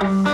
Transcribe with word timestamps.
Welcome 0.00 0.28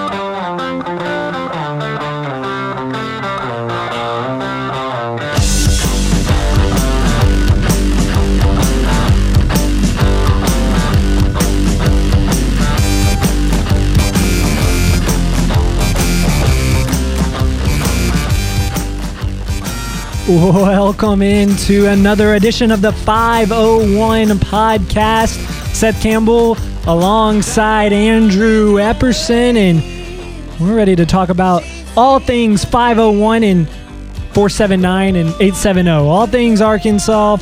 into 21.23 21.87
another 21.87 22.35
edition 22.35 22.71
of 22.71 22.83
the 22.83 22.93
501 22.93 24.29
podcast. 24.41 25.39
Seth 25.75 26.03
Campbell 26.03 26.59
alongside 26.87 27.93
Andrew 27.93 28.75
Epperson, 28.75 29.57
and 29.57 30.61
we're 30.61 30.77
ready 30.77 30.95
to 30.97 31.07
talk 31.07 31.29
about 31.29 31.63
all 31.97 32.19
things 32.19 32.65
501 32.65 33.43
and 33.43 33.69
479 33.69 35.17
and 35.17 35.29
870. 35.29 35.91
All 35.91 36.27
things 36.27 36.61
Arkansas. 36.61 37.39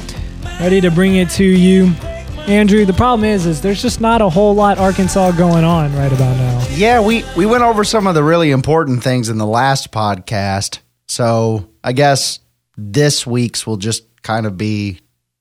Ready 0.61 0.81
to 0.81 0.91
bring 0.91 1.17
it 1.17 1.31
to 1.31 1.45
you. 1.45 1.93
Andrew, 2.47 2.85
the 2.85 2.93
problem 2.93 3.29
is, 3.29 3.47
is 3.47 3.63
there's 3.63 3.81
just 3.81 4.01
not 4.01 4.21
a 4.21 4.29
whole 4.29 4.55
lot 4.55 4.79
Arkansas 4.79 5.33
going 5.33 5.65
on 5.65 5.95
right 5.95 6.13
about 6.13 6.37
now. 6.37 6.67
Yeah, 6.73 7.01
we 7.01 7.25
we 7.37 7.47
went 7.47 7.63
over 7.63 7.85
some 7.85 8.07
of 8.07 8.15
the 8.15 8.23
really 8.23 8.51
important 8.51 9.03
things 9.03 9.29
in 9.29 9.39
the 9.39 9.47
last 9.47 9.93
podcast. 9.93 10.81
So 11.09 11.69
I 11.85 11.93
guess 11.93 12.41
this 12.77 13.27
week's 13.27 13.67
will 13.67 13.77
just 13.77 14.05
kind 14.23 14.47
of 14.47 14.57
be 14.57 15.01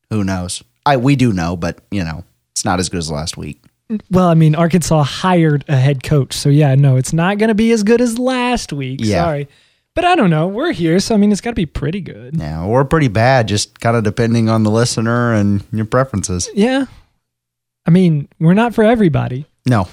who 0.10 0.24
knows. 0.24 0.64
I 0.86 0.98
we 0.98 1.16
do 1.16 1.34
know, 1.34 1.56
but 1.56 1.80
you 1.92 2.04
know, 2.04 2.24
it's 2.52 2.66
not 2.66 2.80
as 2.80 2.90
good 2.90 3.00
as 3.00 3.12
last 3.12 3.36
week. 3.38 3.62
Well, 4.10 4.28
I 4.28 4.34
mean, 4.34 4.56
Arkansas 4.56 5.04
hired 5.04 5.66
a 5.68 5.76
head 5.76 6.04
coach, 6.04 6.34
so 6.34 6.50
yeah, 6.50 6.76
no, 6.76 6.96
it's 6.98 7.14
not 7.14 7.38
going 7.38 7.50
to 7.50 7.56
be 7.56 7.72
as 7.72 7.84
good 7.84 8.02
as 8.02 8.18
last 8.18 8.72
week. 8.72 9.00
Yeah. 9.02 9.24
Sorry, 9.24 9.48
but 9.96 10.06
I 10.06 10.16
don't 10.16 10.30
know. 10.30 10.48
We're 10.48 10.72
here, 10.72 11.00
so 11.00 11.16
I 11.16 11.18
mean, 11.18 11.32
it's 11.32 11.42
got 11.42 11.52
to 11.52 11.56
be 11.56 11.66
pretty 11.66 12.02
good. 12.02 12.38
Yeah, 12.38 12.64
or 12.64 12.86
pretty 12.86 13.08
bad, 13.08 13.48
just 13.48 13.80
kind 13.80 13.98
of 13.98 14.04
depending 14.04 14.50
on 14.50 14.64
the 14.64 14.72
listener 14.72 15.34
and 15.34 15.64
your 15.72 15.86
preferences. 15.86 16.50
Yeah, 16.54 16.86
I 17.86 17.92
mean, 17.92 18.28
we're 18.40 18.54
not 18.54 18.74
for 18.74 18.84
everybody. 18.84 19.46
No. 19.66 19.88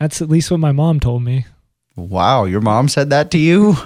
That's 0.00 0.20
at 0.20 0.28
least 0.28 0.50
what 0.50 0.60
my 0.60 0.72
mom 0.72 1.00
told 1.00 1.22
me. 1.22 1.46
Wow, 1.96 2.44
your 2.44 2.60
mom 2.60 2.88
said 2.88 3.10
that 3.10 3.30
to 3.30 3.38
you? 3.38 3.76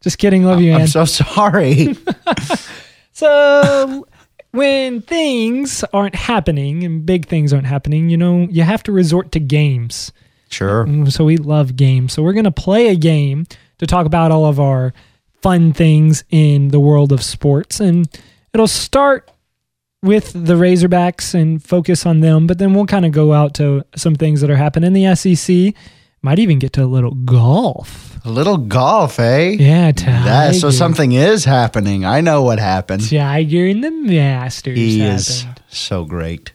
Just 0.00 0.16
kidding, 0.18 0.44
love 0.44 0.60
you, 0.62 0.72
Ann. 0.72 0.82
I'm 0.82 0.86
so 0.86 1.04
sorry. 1.04 1.96
So 3.12 4.06
when 4.52 5.02
things 5.02 5.84
aren't 5.92 6.14
happening 6.14 6.84
and 6.84 7.06
big 7.06 7.26
things 7.26 7.52
aren't 7.52 7.66
happening, 7.66 8.08
you 8.10 8.16
know, 8.16 8.46
you 8.50 8.62
have 8.62 8.82
to 8.84 8.92
resort 8.92 9.32
to 9.32 9.40
games. 9.40 10.12
sure. 10.48 10.84
Mm, 10.86 11.10
So 11.12 11.24
we 11.24 11.36
love 11.36 11.76
games. 11.76 12.12
So 12.12 12.22
we're 12.22 12.32
going 12.32 12.44
to 12.44 12.50
play 12.50 12.88
a 12.88 12.96
game 12.96 13.46
to 13.78 13.86
talk 13.86 14.06
about 14.06 14.30
all 14.32 14.46
of 14.46 14.58
our 14.58 14.92
fun 15.42 15.72
things 15.72 16.24
in 16.30 16.68
the 16.68 16.80
world 16.80 17.12
of 17.12 17.22
sports. 17.22 17.80
And 17.80 18.08
it'll 18.52 18.66
start 18.66 19.30
with 20.02 20.32
the 20.32 20.54
Razorbacks 20.54 21.34
and 21.34 21.62
focus 21.62 22.04
on 22.06 22.20
them, 22.20 22.46
but 22.46 22.58
then 22.58 22.74
we'll 22.74 22.86
kind 22.86 23.04
of 23.06 23.12
go 23.12 23.32
out 23.32 23.54
to 23.54 23.84
some 23.96 24.14
things 24.14 24.40
that 24.40 24.50
are 24.50 24.56
happening 24.56 24.88
in 24.88 24.92
the 24.94 25.14
SEC. 25.14 25.74
Might 26.22 26.38
even 26.38 26.58
get 26.58 26.72
to 26.74 26.84
a 26.84 26.86
little 26.86 27.14
golf. 27.14 28.18
A 28.26 28.30
little 28.30 28.58
golf, 28.58 29.18
eh? 29.18 29.56
Yeah, 29.58 29.92
Tiger. 29.92 30.24
That, 30.24 30.54
so 30.54 30.70
something 30.70 31.12
is 31.12 31.46
happening. 31.46 32.04
I 32.04 32.20
know 32.20 32.42
what 32.42 32.58
happened. 32.58 33.08
Tiger 33.08 33.64
in 33.66 33.80
the 33.80 33.90
Masters 33.90 34.76
He 34.76 34.98
happened. 34.98 35.18
is 35.20 35.46
so 35.68 36.04
great. 36.04 36.52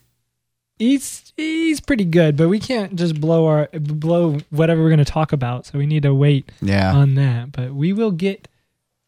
he's 0.78 1.34
he's 1.36 1.80
pretty 1.82 2.06
good, 2.06 2.38
but 2.38 2.48
we 2.50 2.60
can't 2.60 2.96
just 2.96 3.20
blow 3.20 3.48
our 3.48 3.68
blow 3.74 4.38
whatever 4.52 4.84
we're 4.84 4.90
going 4.90 5.00
to 5.00 5.06
talk 5.06 5.34
about. 5.34 5.66
So 5.66 5.80
we 5.80 5.88
need 5.88 6.04
to 6.04 6.14
wait 6.14 6.52
Yeah. 6.62 6.94
on 6.96 7.16
that. 7.16 7.52
But 7.52 7.74
we 7.74 7.92
will 7.94 8.12
get 8.12 8.48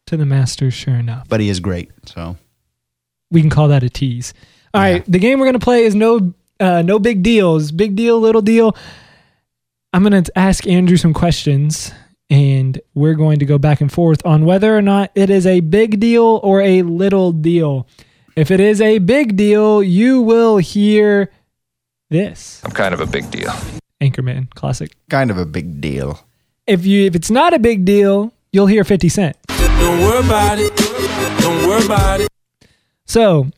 to 0.06 0.16
the 0.16 0.26
Masters, 0.26 0.74
sure 0.74 0.94
enough. 0.94 1.28
but 1.28 1.38
he 1.40 1.48
is 1.48 1.60
great. 1.60 1.90
So 2.06 2.36
We 3.30 3.42
can 3.42 3.50
call 3.50 3.68
that 3.68 3.82
a 3.84 3.90
tease. 3.90 4.34
All 4.74 4.80
right, 4.80 4.96
Yeah. 4.96 5.04
the 5.06 5.18
game 5.20 5.38
we're 5.38 5.46
going 5.46 5.52
to 5.60 5.64
play 5.64 5.84
is 5.84 5.94
no 5.94 6.32
uh, 6.58 6.82
no 6.82 6.98
big 6.98 7.22
deals, 7.22 7.70
big 7.70 7.94
deal, 7.94 8.18
little 8.18 8.42
deal. 8.42 8.74
I'm 9.92 10.02
going 10.04 10.22
to 10.22 10.38
ask 10.38 10.66
Andrew 10.66 10.98
some 10.98 11.14
questions, 11.14 11.92
and 12.28 12.78
we're 12.94 13.14
going 13.14 13.38
to 13.38 13.46
go 13.46 13.56
back 13.56 13.80
and 13.80 13.90
forth 13.90 14.20
on 14.26 14.44
whether 14.44 14.76
or 14.76 14.82
not 14.82 15.10
it 15.14 15.30
is 15.30 15.46
a 15.46 15.60
big 15.60 15.98
deal 15.98 16.40
or 16.42 16.60
a 16.60 16.82
little 16.82 17.32
deal. 17.32 17.86
If 18.36 18.50
it 18.50 18.60
is 18.60 18.82
a 18.82 18.98
big 18.98 19.36
deal, 19.36 19.82
you 19.82 20.20
will 20.20 20.58
hear 20.58 21.32
this. 22.10 22.60
I'm 22.64 22.70
kind 22.70 22.92
of 22.92 23.00
a 23.00 23.06
big 23.06 23.30
deal. 23.30 23.50
Anchorman 24.00 24.50
classic. 24.50 24.94
kind 25.08 25.30
of 25.30 25.38
a 25.38 25.46
big 25.46 25.80
deal. 25.80 26.20
If 26.66 26.84
you 26.84 27.06
if 27.06 27.14
it's 27.16 27.30
not 27.30 27.54
a 27.54 27.58
big 27.58 27.86
deal, 27.86 28.32
you'll 28.52 28.66
hear 28.66 28.84
50 28.84 29.08
Cent. 29.08 29.36
Don't 29.48 30.00
worry 30.00 30.24
about 30.24 30.58
it. 30.58 30.76
Don't 31.40 31.66
worry 31.66 31.84
about 31.84 32.20
it. 32.20 32.28
So, 33.06 33.48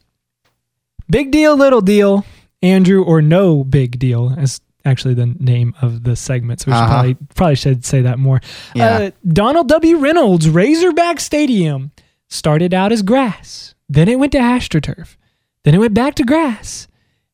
big 1.10 1.32
deal, 1.32 1.56
little 1.56 1.80
deal, 1.80 2.24
Andrew, 2.62 3.02
or 3.02 3.20
no 3.20 3.64
big 3.64 3.98
deal, 3.98 4.32
as 4.38 4.60
actually 4.84 5.14
the 5.14 5.26
name 5.26 5.74
of 5.82 6.02
the 6.04 6.16
segment. 6.16 6.60
So 6.60 6.70
we 6.70 6.74
should 6.76 6.82
Uh-huh. 6.82 6.92
probably 6.94 7.16
probably 7.34 7.54
should 7.56 7.84
say 7.84 8.02
that 8.02 8.18
more. 8.18 8.41
Yeah. 8.74 8.86
Uh, 8.96 9.10
Donald 9.28 9.68
W. 9.68 9.98
Reynolds 9.98 10.48
Razorback 10.48 11.20
Stadium 11.20 11.91
started 12.28 12.72
out 12.74 12.92
as 12.92 13.02
grass, 13.02 13.74
then 13.88 14.08
it 14.08 14.18
went 14.18 14.32
to 14.32 14.38
AstroTurf, 14.38 15.16
then 15.64 15.74
it 15.74 15.78
went 15.78 15.94
back 15.94 16.14
to 16.16 16.24
grass, 16.24 16.86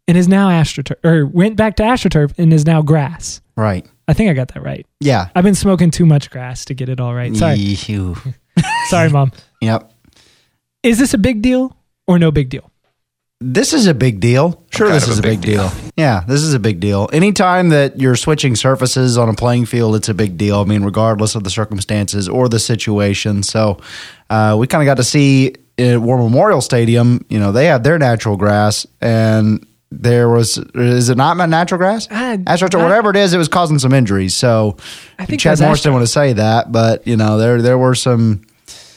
and 0.09 0.17
is 0.17 0.27
now 0.29 0.49
AstroTurf, 0.49 0.97
or 1.05 1.27
went 1.27 1.57
back 1.57 1.77
to 1.77 1.83
AstroTurf 1.83 2.33
and 2.39 2.53
is 2.53 2.65
now 2.65 2.81
grass. 2.83 3.41
Right. 3.57 3.87
I 4.09 4.13
think 4.13 4.31
I 4.31 4.35
got 4.35 4.49
that 4.55 4.63
right. 4.63 4.87
Yeah. 5.01 5.29
I've 5.35 5.43
been 5.45 5.55
smoking 5.57 5.91
too 5.91 6.07
much 6.07 6.31
grass 6.31 6.65
to 6.67 6.75
get 6.75 6.89
it 6.89 7.01
all 7.01 7.13
right. 7.15 7.35
Sorry, 7.37 7.75
sorry, 8.89 9.11
mom. 9.11 9.33
Yep. 9.61 9.93
Is 10.83 10.99
this 10.99 11.13
a 11.15 11.19
big 11.19 11.43
deal 11.43 11.77
or 12.07 12.19
no 12.19 12.31
big 12.31 12.49
deal? 12.51 12.71
This 13.41 13.75
is 13.75 13.87
a 13.87 13.93
big 13.93 14.21
deal. 14.21 14.65
Sure, 14.75 14.89
this 14.89 15.07
is 15.09 15.19
a 15.19 15.21
a 15.21 15.23
big 15.23 15.43
big 15.43 15.51
deal. 15.57 15.71
Yeah, 15.95 16.25
this 16.27 16.43
is 16.43 16.55
a 16.55 16.59
big 16.59 16.81
deal. 16.81 17.11
Anytime 17.13 17.69
that 17.69 18.01
you're 18.01 18.17
switching 18.17 18.57
surfaces 18.57 19.19
on 19.19 19.29
a 19.29 19.35
playing 19.35 19.67
field, 19.67 19.95
it's 19.95 20.09
a 20.09 20.15
big 20.15 20.39
deal. 20.39 20.61
I 20.61 20.65
mean, 20.65 20.83
regardless 20.85 21.35
of 21.35 21.45
the 21.45 21.51
circumstances 21.51 22.31
or 22.31 22.49
the 22.49 22.59
situation. 22.59 23.43
So, 23.43 23.79
uh, 24.31 24.57
we 24.59 24.67
kind 24.67 24.83
of 24.83 24.87
got 24.87 24.97
to 24.97 25.05
see 25.05 25.55
at 25.77 26.01
War 26.01 26.17
Memorial 26.17 26.63
Stadium. 26.63 27.27
You 27.29 27.39
know, 27.39 27.53
they 27.53 27.67
had 27.67 27.85
their 27.85 27.99
natural 27.99 28.39
grass, 28.39 28.87
and 29.03 29.67
there 29.91 30.31
was 30.31 30.57
is 30.75 31.11
it 31.11 31.19
not 31.19 31.37
natural 31.37 31.77
grass? 31.79 32.09
Astro, 32.11 32.71
I- 32.73 32.83
whatever 32.83 33.11
it 33.11 33.17
is, 33.17 33.35
it 33.35 33.39
was 33.39 33.49
causing 33.49 33.79
some 33.79 33.93
injuries. 33.93 34.35
So, 34.35 34.79
I 35.19 35.27
think 35.27 35.43
Chad 35.43 35.53
that's 35.53 35.61
Morris 35.61 35.81
Astro. 35.81 35.91
didn't 35.91 35.95
want 35.97 36.07
to 36.07 36.13
say 36.13 36.33
that, 36.33 36.73
but 36.73 37.07
you 37.07 37.19
know, 37.19 37.37
there 37.37 37.61
there 37.61 37.77
were 37.77 37.95
some. 37.95 38.41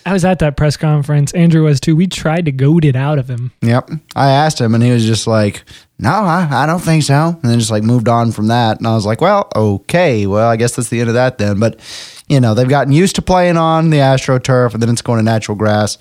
I 0.09 0.13
was 0.13 0.25
at 0.25 0.39
that 0.39 0.57
press 0.57 0.75
conference. 0.75 1.31
Andrew 1.33 1.65
was 1.65 1.79
too. 1.79 1.95
We 1.95 2.07
tried 2.07 2.45
to 2.45 2.51
goad 2.51 2.83
it 2.83 2.95
out 2.95 3.19
of 3.19 3.29
him. 3.29 3.51
Yep. 3.61 3.91
I 4.15 4.31
asked 4.31 4.59
him 4.59 4.73
and 4.73 4.83
he 4.83 4.89
was 4.89 5.05
just 5.05 5.27
like, 5.27 5.63
no, 5.99 6.09
I, 6.09 6.47
I 6.49 6.65
don't 6.65 6.79
think 6.79 7.03
so. 7.03 7.27
And 7.27 7.43
then 7.43 7.59
just 7.59 7.69
like 7.69 7.83
moved 7.83 8.07
on 8.07 8.31
from 8.31 8.47
that. 8.47 8.79
And 8.79 8.87
I 8.87 8.95
was 8.95 9.05
like, 9.05 9.21
well, 9.21 9.47
okay. 9.55 10.25
Well, 10.25 10.49
I 10.49 10.55
guess 10.55 10.75
that's 10.75 10.89
the 10.89 10.99
end 10.99 11.09
of 11.09 11.13
that 11.13 11.37
then. 11.37 11.59
But, 11.59 11.79
you 12.27 12.39
know, 12.39 12.55
they've 12.55 12.67
gotten 12.67 12.91
used 12.91 13.17
to 13.17 13.21
playing 13.21 13.57
on 13.57 13.91
the 13.91 13.97
AstroTurf 13.97 14.73
and 14.73 14.81
then 14.81 14.89
it's 14.89 15.03
going 15.03 15.19
to 15.19 15.23
natural 15.23 15.55
grass. 15.55 15.99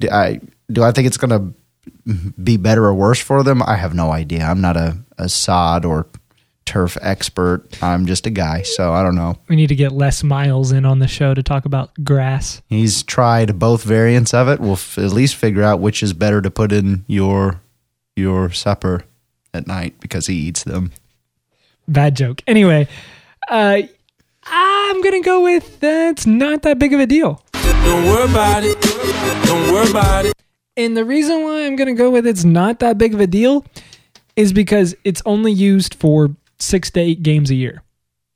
Do 0.00 0.10
I, 0.10 0.40
do 0.72 0.82
I 0.82 0.90
think 0.90 1.06
it's 1.06 1.16
going 1.16 1.30
to 1.30 2.32
be 2.42 2.56
better 2.56 2.84
or 2.84 2.94
worse 2.94 3.20
for 3.20 3.44
them? 3.44 3.62
I 3.62 3.76
have 3.76 3.94
no 3.94 4.10
idea. 4.10 4.42
I'm 4.42 4.60
not 4.60 4.76
a, 4.76 4.98
a 5.16 5.28
sod 5.28 5.84
or 5.84 6.08
turf 6.74 6.98
expert. 7.00 7.80
I'm 7.80 8.04
just 8.04 8.26
a 8.26 8.30
guy. 8.30 8.62
So 8.62 8.92
I 8.92 9.04
don't 9.04 9.14
know. 9.14 9.38
We 9.48 9.54
need 9.54 9.68
to 9.68 9.76
get 9.76 9.92
Les 9.92 10.24
Miles 10.24 10.72
in 10.72 10.84
on 10.84 10.98
the 10.98 11.06
show 11.06 11.32
to 11.32 11.40
talk 11.40 11.66
about 11.66 11.92
grass. 12.02 12.62
He's 12.66 13.04
tried 13.04 13.60
both 13.60 13.84
variants 13.84 14.34
of 14.34 14.48
it. 14.48 14.58
We'll 14.58 14.72
f- 14.72 14.98
at 14.98 15.12
least 15.12 15.36
figure 15.36 15.62
out 15.62 15.78
which 15.78 16.02
is 16.02 16.12
better 16.12 16.42
to 16.42 16.50
put 16.50 16.72
in 16.72 17.04
your 17.06 17.60
your 18.16 18.50
supper 18.50 19.04
at 19.52 19.68
night 19.68 20.00
because 20.00 20.26
he 20.26 20.34
eats 20.34 20.64
them. 20.64 20.90
Bad 21.86 22.16
joke. 22.16 22.42
Anyway, 22.48 22.88
uh, 23.48 23.82
I'm 24.42 25.02
gonna 25.02 25.22
go 25.22 25.44
with 25.44 25.78
that's 25.78 26.26
not 26.26 26.62
that 26.62 26.80
big 26.80 26.92
of 26.92 26.98
a 26.98 27.06
deal. 27.06 27.40
Don't 27.52 28.04
worry 28.06 28.28
about 28.28 28.64
it. 28.64 28.80
Don't 29.46 29.72
worry 29.72 29.88
about 29.90 30.24
it. 30.26 30.32
And 30.76 30.96
the 30.96 31.04
reason 31.04 31.44
why 31.44 31.66
I'm 31.66 31.76
gonna 31.76 31.94
go 31.94 32.10
with 32.10 32.26
it's 32.26 32.44
not 32.44 32.80
that 32.80 32.98
big 32.98 33.14
of 33.14 33.20
a 33.20 33.28
deal 33.28 33.64
is 34.34 34.52
because 34.52 34.96
it's 35.04 35.22
only 35.24 35.52
used 35.52 35.94
for 35.94 36.34
six 36.64 36.90
to 36.92 37.00
eight 37.00 37.22
games 37.22 37.50
a 37.50 37.54
year. 37.54 37.82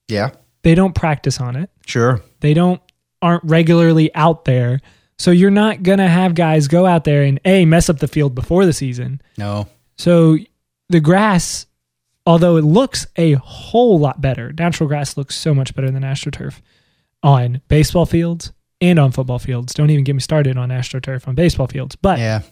Yeah, 0.08 0.30
They 0.62 0.74
don't 0.74 0.94
practice 0.94 1.40
on 1.40 1.56
it. 1.56 1.70
sure. 1.86 2.22
They 2.40 2.54
don't 2.54 2.80
aren't 3.20 3.44
regularly 3.44 4.14
out 4.14 4.44
there. 4.44 4.80
So 5.18 5.30
you're 5.32 5.50
not 5.50 5.82
gonna 5.82 6.08
have 6.08 6.34
guys 6.34 6.68
go 6.68 6.86
out 6.86 7.04
there 7.04 7.22
and 7.24 7.40
a 7.44 7.64
mess 7.64 7.88
up 7.90 7.98
the 7.98 8.06
field 8.08 8.34
before 8.34 8.64
the 8.64 8.72
season. 8.72 9.20
No, 9.36 9.66
So 9.96 10.38
the 10.88 11.00
grass, 11.00 11.66
although 12.24 12.56
it 12.56 12.62
looks 12.64 13.06
a 13.16 13.32
whole 13.34 13.98
lot 13.98 14.20
better, 14.20 14.52
natural 14.56 14.88
grass 14.88 15.16
looks 15.16 15.34
so 15.36 15.52
much 15.54 15.74
better 15.74 15.90
than 15.90 16.02
AstroTurf 16.04 16.60
on 17.22 17.60
baseball 17.68 18.06
fields 18.06 18.52
and 18.80 18.98
on 19.00 19.10
football 19.10 19.40
fields. 19.40 19.74
Don't 19.74 19.90
even 19.90 20.04
get 20.04 20.14
me 20.14 20.20
started 20.20 20.56
on 20.56 20.68
AstroTurf 20.68 21.26
on 21.26 21.34
baseball 21.34 21.66
fields. 21.66 21.96
But 21.96 22.20
yeah, 22.20 22.42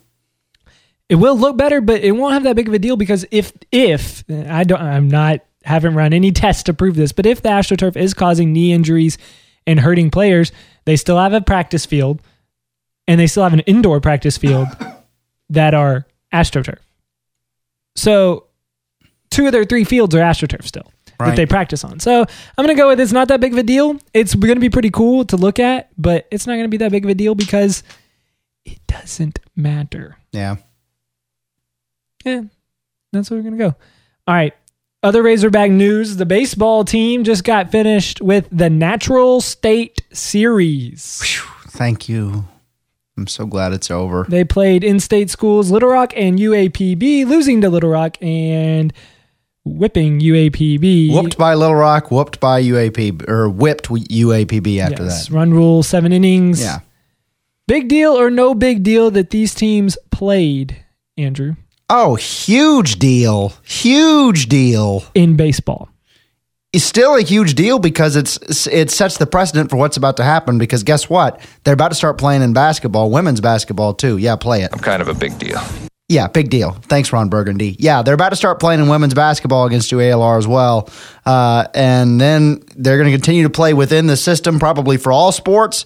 it 1.08 1.14
will 1.14 1.38
look 1.38 1.56
better, 1.56 1.80
but 1.80 2.02
it 2.02 2.12
won't 2.12 2.34
have 2.34 2.42
that 2.42 2.56
big 2.56 2.66
of 2.68 2.74
a 2.74 2.78
deal 2.80 2.96
because 2.96 3.24
if 3.30 3.52
if 3.70 4.24
I 4.28 4.64
don't, 4.64 4.80
I'm 4.82 5.06
not 5.08 5.40
haven't 5.66 5.94
run 5.94 6.12
any 6.12 6.32
tests 6.32 6.62
to 6.64 6.74
prove 6.74 6.96
this, 6.96 7.12
but 7.12 7.26
if 7.26 7.42
the 7.42 7.48
AstroTurf 7.48 7.96
is 7.96 8.14
causing 8.14 8.52
knee 8.52 8.72
injuries 8.72 9.18
and 9.66 9.80
hurting 9.80 10.10
players, 10.10 10.52
they 10.84 10.96
still 10.96 11.18
have 11.18 11.32
a 11.32 11.40
practice 11.40 11.84
field 11.84 12.22
and 13.06 13.20
they 13.20 13.26
still 13.26 13.42
have 13.42 13.52
an 13.52 13.60
indoor 13.60 14.00
practice 14.00 14.38
field 14.38 14.68
that 15.50 15.74
are 15.74 16.06
AstroTurf. 16.32 16.78
So 17.94 18.46
two 19.30 19.46
of 19.46 19.52
their 19.52 19.64
three 19.64 19.84
fields 19.84 20.14
are 20.14 20.20
AstroTurf 20.20 20.64
still 20.64 20.90
that 21.18 21.36
they 21.36 21.46
practice 21.46 21.82
on. 21.82 21.98
So 21.98 22.20
I'm 22.20 22.64
going 22.64 22.76
to 22.76 22.80
go 22.80 22.88
with 22.88 23.00
it's 23.00 23.12
not 23.12 23.28
that 23.28 23.40
big 23.40 23.52
of 23.52 23.58
a 23.58 23.62
deal. 23.62 23.98
It's 24.12 24.34
going 24.34 24.54
to 24.54 24.60
be 24.60 24.68
pretty 24.68 24.90
cool 24.90 25.24
to 25.26 25.36
look 25.36 25.58
at, 25.58 25.90
but 25.96 26.26
it's 26.30 26.46
not 26.46 26.54
going 26.54 26.64
to 26.64 26.68
be 26.68 26.76
that 26.78 26.90
big 26.92 27.04
of 27.04 27.10
a 27.10 27.14
deal 27.14 27.34
because 27.34 27.82
it 28.66 28.78
doesn't 28.86 29.38
matter. 29.56 30.18
Yeah. 30.32 30.56
Yeah, 32.26 32.42
that's 33.12 33.30
where 33.30 33.38
we're 33.38 33.44
gonna 33.44 33.56
go. 33.56 33.76
All 34.26 34.34
right. 34.34 34.52
Other 35.02 35.22
Razorback 35.22 35.70
news: 35.70 36.16
the 36.16 36.26
baseball 36.26 36.84
team 36.84 37.22
just 37.24 37.44
got 37.44 37.70
finished 37.70 38.20
with 38.20 38.48
the 38.50 38.70
Natural 38.70 39.40
State 39.40 40.02
Series. 40.12 41.22
Thank 41.68 42.08
you. 42.08 42.46
I'm 43.18 43.26
so 43.26 43.46
glad 43.46 43.72
it's 43.72 43.90
over. 43.90 44.26
They 44.28 44.44
played 44.44 44.84
in-state 44.84 45.30
schools, 45.30 45.70
Little 45.70 45.88
Rock 45.88 46.12
and 46.16 46.38
UAPB, 46.38 47.24
losing 47.26 47.62
to 47.62 47.70
Little 47.70 47.88
Rock 47.90 48.18
and 48.20 48.92
whipping 49.64 50.20
UAPB. 50.20 51.12
Whooped 51.14 51.38
by 51.38 51.54
Little 51.54 51.76
Rock, 51.76 52.10
whooped 52.10 52.40
by 52.40 52.62
UAP, 52.62 53.26
or 53.28 53.48
whipped 53.48 53.88
UAPB 53.88 54.78
after 54.80 55.04
Yes, 55.04 55.28
that. 55.28 55.34
Run 55.34 55.52
rule, 55.52 55.82
seven 55.82 56.12
innings. 56.12 56.60
Yeah. 56.60 56.80
Big 57.66 57.88
deal 57.88 58.12
or 58.12 58.30
no 58.30 58.54
big 58.54 58.82
deal 58.82 59.10
that 59.10 59.30
these 59.30 59.54
teams 59.54 59.96
played, 60.10 60.76
Andrew, 61.16 61.56
Oh, 61.88 62.16
huge 62.16 62.98
deal. 62.98 63.52
Huge 63.62 64.46
deal. 64.48 65.04
in 65.14 65.36
baseball. 65.36 65.88
It's 66.72 66.84
still 66.84 67.16
a 67.16 67.22
huge 67.22 67.54
deal 67.54 67.78
because 67.78 68.16
it's 68.16 68.66
it 68.66 68.90
sets 68.90 69.16
the 69.16 69.26
precedent 69.26 69.70
for 69.70 69.76
what's 69.76 69.96
about 69.96 70.18
to 70.18 70.24
happen 70.24 70.58
because 70.58 70.82
guess 70.82 71.08
what? 71.08 71.40
They're 71.64 71.72
about 71.72 71.88
to 71.88 71.94
start 71.94 72.18
playing 72.18 72.42
in 72.42 72.52
basketball, 72.52 73.10
women's 73.10 73.40
basketball 73.40 73.94
too. 73.94 74.18
Yeah, 74.18 74.36
play 74.36 74.62
it. 74.62 74.70
I'm 74.72 74.80
kind 74.80 75.00
of 75.00 75.08
a 75.08 75.14
big 75.14 75.38
deal. 75.38 75.58
Yeah, 76.08 76.28
big 76.28 76.50
deal. 76.50 76.72
Thanks, 76.82 77.12
Ron 77.12 77.28
Burgundy. 77.30 77.76
Yeah, 77.78 78.02
they're 78.02 78.14
about 78.14 78.28
to 78.28 78.36
start 78.36 78.60
playing 78.60 78.80
in 78.80 78.88
women's 78.88 79.14
basketball 79.14 79.66
against 79.66 79.90
UALR 79.90 80.38
as 80.38 80.46
well. 80.46 80.88
Uh, 81.24 81.66
and 81.74 82.20
then 82.20 82.62
they're 82.76 82.96
going 82.98 83.10
to 83.10 83.16
continue 83.16 83.42
to 83.42 83.50
play 83.50 83.72
within 83.74 84.06
the 84.06 84.16
system, 84.16 84.58
probably 84.60 84.98
for 84.98 85.10
all 85.10 85.32
sports. 85.32 85.84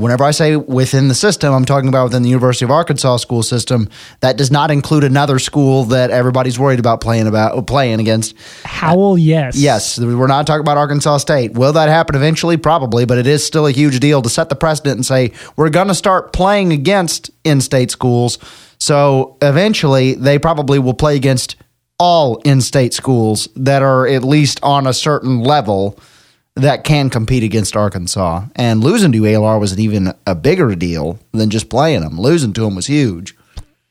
Whenever 0.00 0.24
I 0.24 0.30
say 0.30 0.56
within 0.56 1.08
the 1.08 1.14
system, 1.14 1.52
I'm 1.52 1.66
talking 1.66 1.88
about 1.88 2.04
within 2.04 2.22
the 2.22 2.30
University 2.30 2.64
of 2.64 2.70
Arkansas 2.70 3.18
school 3.18 3.42
system. 3.42 3.88
That 4.20 4.38
does 4.38 4.50
not 4.50 4.70
include 4.70 5.04
another 5.04 5.38
school 5.38 5.84
that 5.84 6.10
everybody's 6.10 6.58
worried 6.58 6.78
about 6.78 7.02
playing 7.02 7.26
about 7.26 7.66
playing 7.66 8.00
against. 8.00 8.34
Howell, 8.64 9.18
yes. 9.18 9.56
Yes, 9.56 9.98
we're 9.98 10.26
not 10.26 10.46
talking 10.46 10.62
about 10.62 10.78
Arkansas 10.78 11.18
State. 11.18 11.52
Will 11.52 11.74
that 11.74 11.90
happen 11.90 12.16
eventually? 12.16 12.56
Probably, 12.56 13.04
but 13.04 13.18
it 13.18 13.26
is 13.26 13.44
still 13.46 13.66
a 13.66 13.72
huge 13.72 14.00
deal 14.00 14.22
to 14.22 14.30
set 14.30 14.48
the 14.48 14.56
precedent 14.56 14.96
and 14.96 15.04
say 15.04 15.32
we're 15.56 15.68
going 15.68 15.88
to 15.88 15.94
start 15.94 16.32
playing 16.32 16.72
against 16.72 17.30
in 17.44 17.60
state 17.60 17.90
schools. 17.90 18.38
So 18.78 19.36
eventually, 19.42 20.14
they 20.14 20.38
probably 20.38 20.78
will 20.78 20.94
play 20.94 21.16
against 21.16 21.56
all 21.98 22.36
in 22.46 22.62
state 22.62 22.94
schools 22.94 23.48
that 23.54 23.82
are 23.82 24.06
at 24.06 24.24
least 24.24 24.58
on 24.62 24.86
a 24.86 24.94
certain 24.94 25.40
level 25.40 25.98
that 26.56 26.84
can 26.84 27.10
compete 27.10 27.42
against 27.42 27.76
Arkansas. 27.76 28.44
And 28.56 28.82
losing 28.82 29.12
to 29.12 29.20
ALR 29.22 29.58
was 29.60 29.72
an 29.72 29.80
even 29.80 30.12
a 30.26 30.34
bigger 30.34 30.74
deal 30.74 31.18
than 31.32 31.50
just 31.50 31.70
playing 31.70 32.00
them. 32.02 32.18
Losing 32.20 32.52
to 32.54 32.62
them 32.62 32.74
was 32.74 32.86
huge. 32.86 33.36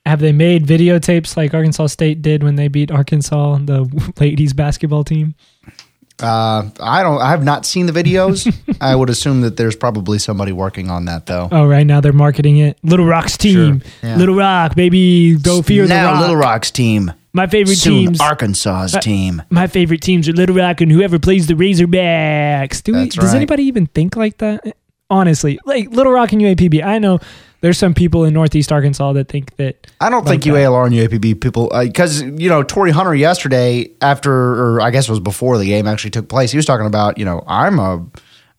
Have 0.05 0.19
they 0.19 0.31
made 0.31 0.65
videotapes 0.65 1.37
like 1.37 1.53
Arkansas 1.53 1.87
State 1.87 2.21
did 2.21 2.43
when 2.43 2.55
they 2.55 2.67
beat 2.67 2.91
Arkansas, 2.91 3.57
the 3.57 4.11
ladies 4.19 4.53
basketball 4.53 5.03
team? 5.03 5.35
Uh, 6.21 6.69
I 6.81 7.01
don't. 7.01 7.21
I 7.21 7.29
have 7.29 7.43
not 7.45 7.65
seen 7.65 7.85
the 7.85 7.93
videos. 7.93 8.53
I 8.81 8.93
would 8.93 9.09
assume 9.09 9.41
that 9.41 9.55
there's 9.55 9.75
probably 9.75 10.19
somebody 10.19 10.51
working 10.51 10.89
on 10.89 11.05
that 11.05 11.27
though. 11.27 11.47
Oh, 11.49 11.65
right 11.65 11.85
now 11.87 12.01
they're 12.01 12.11
marketing 12.11 12.57
it. 12.57 12.77
Little 12.83 13.05
Rock's 13.05 13.37
team. 13.37 13.81
yeah. 14.03 14.17
Little 14.17 14.35
Rock, 14.35 14.75
baby, 14.75 15.37
go 15.37 15.61
fear 15.61 15.83
the 15.83 15.89
now 15.89 16.11
Rock. 16.11 16.21
Little 16.21 16.35
Rock's 16.35 16.71
team. 16.71 17.13
My 17.33 17.45
favorite 17.47 17.75
Soon 17.77 18.05
teams. 18.07 18.21
Arkansas's 18.21 18.95
Uh, 18.95 18.99
team. 19.01 19.41
my 19.49 19.67
favorite 19.67 20.01
teams 20.01 20.27
are 20.27 20.33
Little 20.33 20.55
Rock 20.55 20.81
and 20.81 20.91
whoever 20.91 21.19
plays 21.19 21.47
the 21.47 21.53
Razorbacks. 21.53 22.81
Do 22.83 22.93
we, 22.93 22.99
That's 22.99 23.15
Does 23.15 23.25
right. 23.29 23.35
anybody 23.35 23.63
even 23.63 23.85
think 23.87 24.15
like 24.15 24.37
that? 24.39 24.75
Honestly, 25.11 25.59
like 25.65 25.89
Little 25.91 26.11
Rock 26.13 26.33
and 26.33 26.41
UAPB. 26.41 26.83
I 26.83 26.99
know 26.99 27.19
there's 27.61 27.77
some 27.79 27.93
people 27.95 28.25
in 28.25 28.33
Northeast 28.33 28.71
Arkansas 28.71 29.13
that 29.13 29.27
think 29.27 29.55
that. 29.57 29.87
I 29.99 30.09
don't 30.09 30.25
think. 30.25 30.43
UALR 30.43 30.85
and 30.85 30.93
UAPB 30.95 31.41
people 31.41 31.69
because 31.81 32.21
you 32.21 32.47
know 32.49 32.61
Torii 32.63 32.91
Hunter 32.91 33.15
yesterday 33.15 33.89
after 34.01 34.31
or 34.31 34.81
I 34.81 34.91
guess 34.91 35.07
it 35.07 35.11
was 35.11 35.19
before 35.19 35.57
the 35.57 35.65
game 35.65 35.87
actually 35.87 36.11
took 36.11 36.29
place. 36.29 36.51
He 36.51 36.57
was 36.57 36.65
talking 36.65 36.85
about 36.85 37.17
you 37.17 37.25
know 37.25 37.43
I'm 37.47 37.79
a 37.79 38.05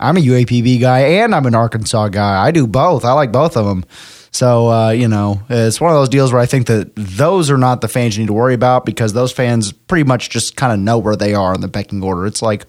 I'm 0.00 0.16
a 0.16 0.20
UAPB 0.20 0.80
guy 0.80 1.00
and 1.00 1.34
I'm 1.36 1.46
an 1.46 1.54
Arkansas 1.54 2.08
guy. 2.08 2.44
I 2.44 2.50
do 2.50 2.66
both. 2.66 3.04
I 3.04 3.12
like 3.12 3.30
both 3.32 3.56
of 3.56 3.64
them. 3.66 3.84
So 4.32 4.68
uh, 4.68 4.90
you 4.90 5.08
know 5.08 5.40
it's 5.48 5.80
one 5.80 5.90
of 5.90 5.96
those 5.96 6.08
deals 6.08 6.32
where 6.32 6.40
I 6.40 6.46
think 6.46 6.66
that 6.68 6.92
those 6.94 7.50
are 7.50 7.58
not 7.58 7.80
the 7.80 7.88
fans 7.88 8.16
you 8.16 8.22
need 8.22 8.28
to 8.28 8.32
worry 8.32 8.54
about 8.54 8.86
because 8.86 9.12
those 9.12 9.32
fans 9.32 9.72
pretty 9.72 10.04
much 10.04 10.30
just 10.30 10.56
kind 10.56 10.72
of 10.72 10.78
know 10.78 10.98
where 10.98 11.16
they 11.16 11.34
are 11.34 11.54
in 11.54 11.60
the 11.60 11.68
pecking 11.68 12.02
order. 12.02 12.26
It's 12.26 12.42
like 12.42 12.66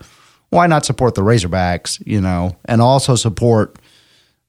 why 0.49 0.67
not 0.67 0.85
support 0.85 1.15
the 1.15 1.21
Razorbacks, 1.21 2.01
you 2.05 2.19
know, 2.19 2.57
and 2.65 2.81
also 2.81 3.15
support 3.15 3.77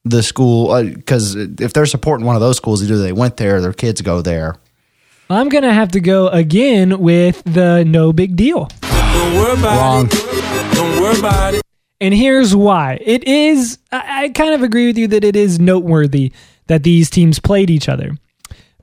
the 0.05 0.21
school 0.21 0.83
because 0.83 1.35
if 1.35 1.73
they're 1.73 1.85
supporting 1.85 2.25
one 2.25 2.35
of 2.35 2.41
those 2.41 2.57
schools, 2.57 2.83
either 2.83 2.97
they 2.97 3.13
went 3.13 3.37
there, 3.37 3.57
or 3.57 3.61
their 3.61 3.73
kids 3.73 4.01
go 4.01 4.21
there. 4.21 4.55
I'm 5.29 5.49
going 5.49 5.63
to 5.63 5.73
have 5.73 5.91
to 5.93 6.01
go 6.01 6.27
again 6.27 6.99
with 6.99 7.41
the 7.45 7.83
no 7.85 8.11
big 8.11 8.35
deal. 8.35 8.69
Don't 8.81 9.33
worry 9.35 9.53
about 9.53 9.77
Wrong. 9.77 10.09
it. 10.11 10.75
Don't 10.75 11.01
worry 11.01 11.17
about 11.17 11.53
it. 11.55 11.61
And 12.01 12.13
here's 12.13 12.53
why. 12.53 12.99
It 13.01 13.23
is, 13.23 13.77
I, 13.91 14.25
I 14.25 14.29
kind 14.29 14.53
of 14.53 14.61
agree 14.61 14.87
with 14.87 14.97
you 14.97 15.07
that 15.07 15.23
it 15.23 15.37
is 15.37 15.59
noteworthy 15.59 16.33
that 16.67 16.83
these 16.83 17.09
teams 17.09 17.39
played 17.39 17.69
each 17.69 17.89
other. 17.89 18.11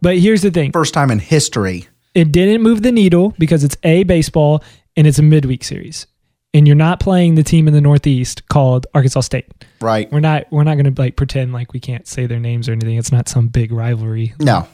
But 0.03 0.19
here's 0.19 0.43
the 0.43 0.51
thing 0.51 0.73
First 0.73 0.95
time 0.95 1.11
in 1.11 1.19
history. 1.19 1.89
it 2.15 2.33
didn't 2.33 2.63
move 2.63 2.83
the 2.83 2.93
needle 2.93 3.35
because 3.39 3.65
it's 3.65 3.77
a 3.83 4.03
baseball 4.05 4.63
and 4.97 5.07
it's 5.07 5.19
a 5.19 5.23
midweek 5.23 5.63
series. 5.65 6.07
And 6.53 6.67
you're 6.67 6.75
not 6.77 6.99
playing 6.99 7.37
the 7.37 7.45
team 7.45 7.69
in 7.69 7.75
the 7.75 7.81
Northeast 7.81 8.49
called 8.49 8.87
Arkansas 8.93 9.21
State. 9.21 9.47
Right. 9.81 10.11
We're 10.11 10.19
not 10.21 10.47
we're 10.51 10.65
not 10.65 10.75
going 10.77 10.93
to 10.93 11.01
like 11.01 11.15
pretend 11.17 11.53
like 11.53 11.73
we 11.73 11.79
can't 11.81 12.09
say 12.09 12.27
their 12.27 12.41
names 12.41 12.69
or 12.69 12.73
anything. 12.73 12.97
It's 12.97 13.13
not 13.13 13.29
some 13.29 13.47
big 13.49 13.71
rivalry. 13.71 14.35
No. 14.41 14.67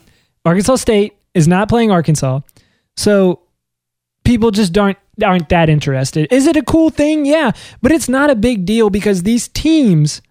Arkansas 0.44 0.76
State 0.76 1.14
is 1.34 1.46
not 1.46 1.68
playing 1.68 1.90
Arkansas. 1.90 2.40
So 2.96 3.40
people 4.24 4.50
just 4.52 4.76
aren't 4.78 4.96
aren't 5.22 5.48
that 5.50 5.68
interested. 5.68 6.32
Is 6.32 6.46
it 6.46 6.56
a 6.56 6.62
cool 6.62 6.88
thing? 6.90 7.26
Yeah, 7.26 7.52
but 7.82 7.92
it's 7.92 8.08
not 8.08 8.30
a 8.30 8.34
big 8.34 8.64
deal 8.64 8.88
because 8.88 9.22
these 9.24 9.48
teams, 9.48 10.22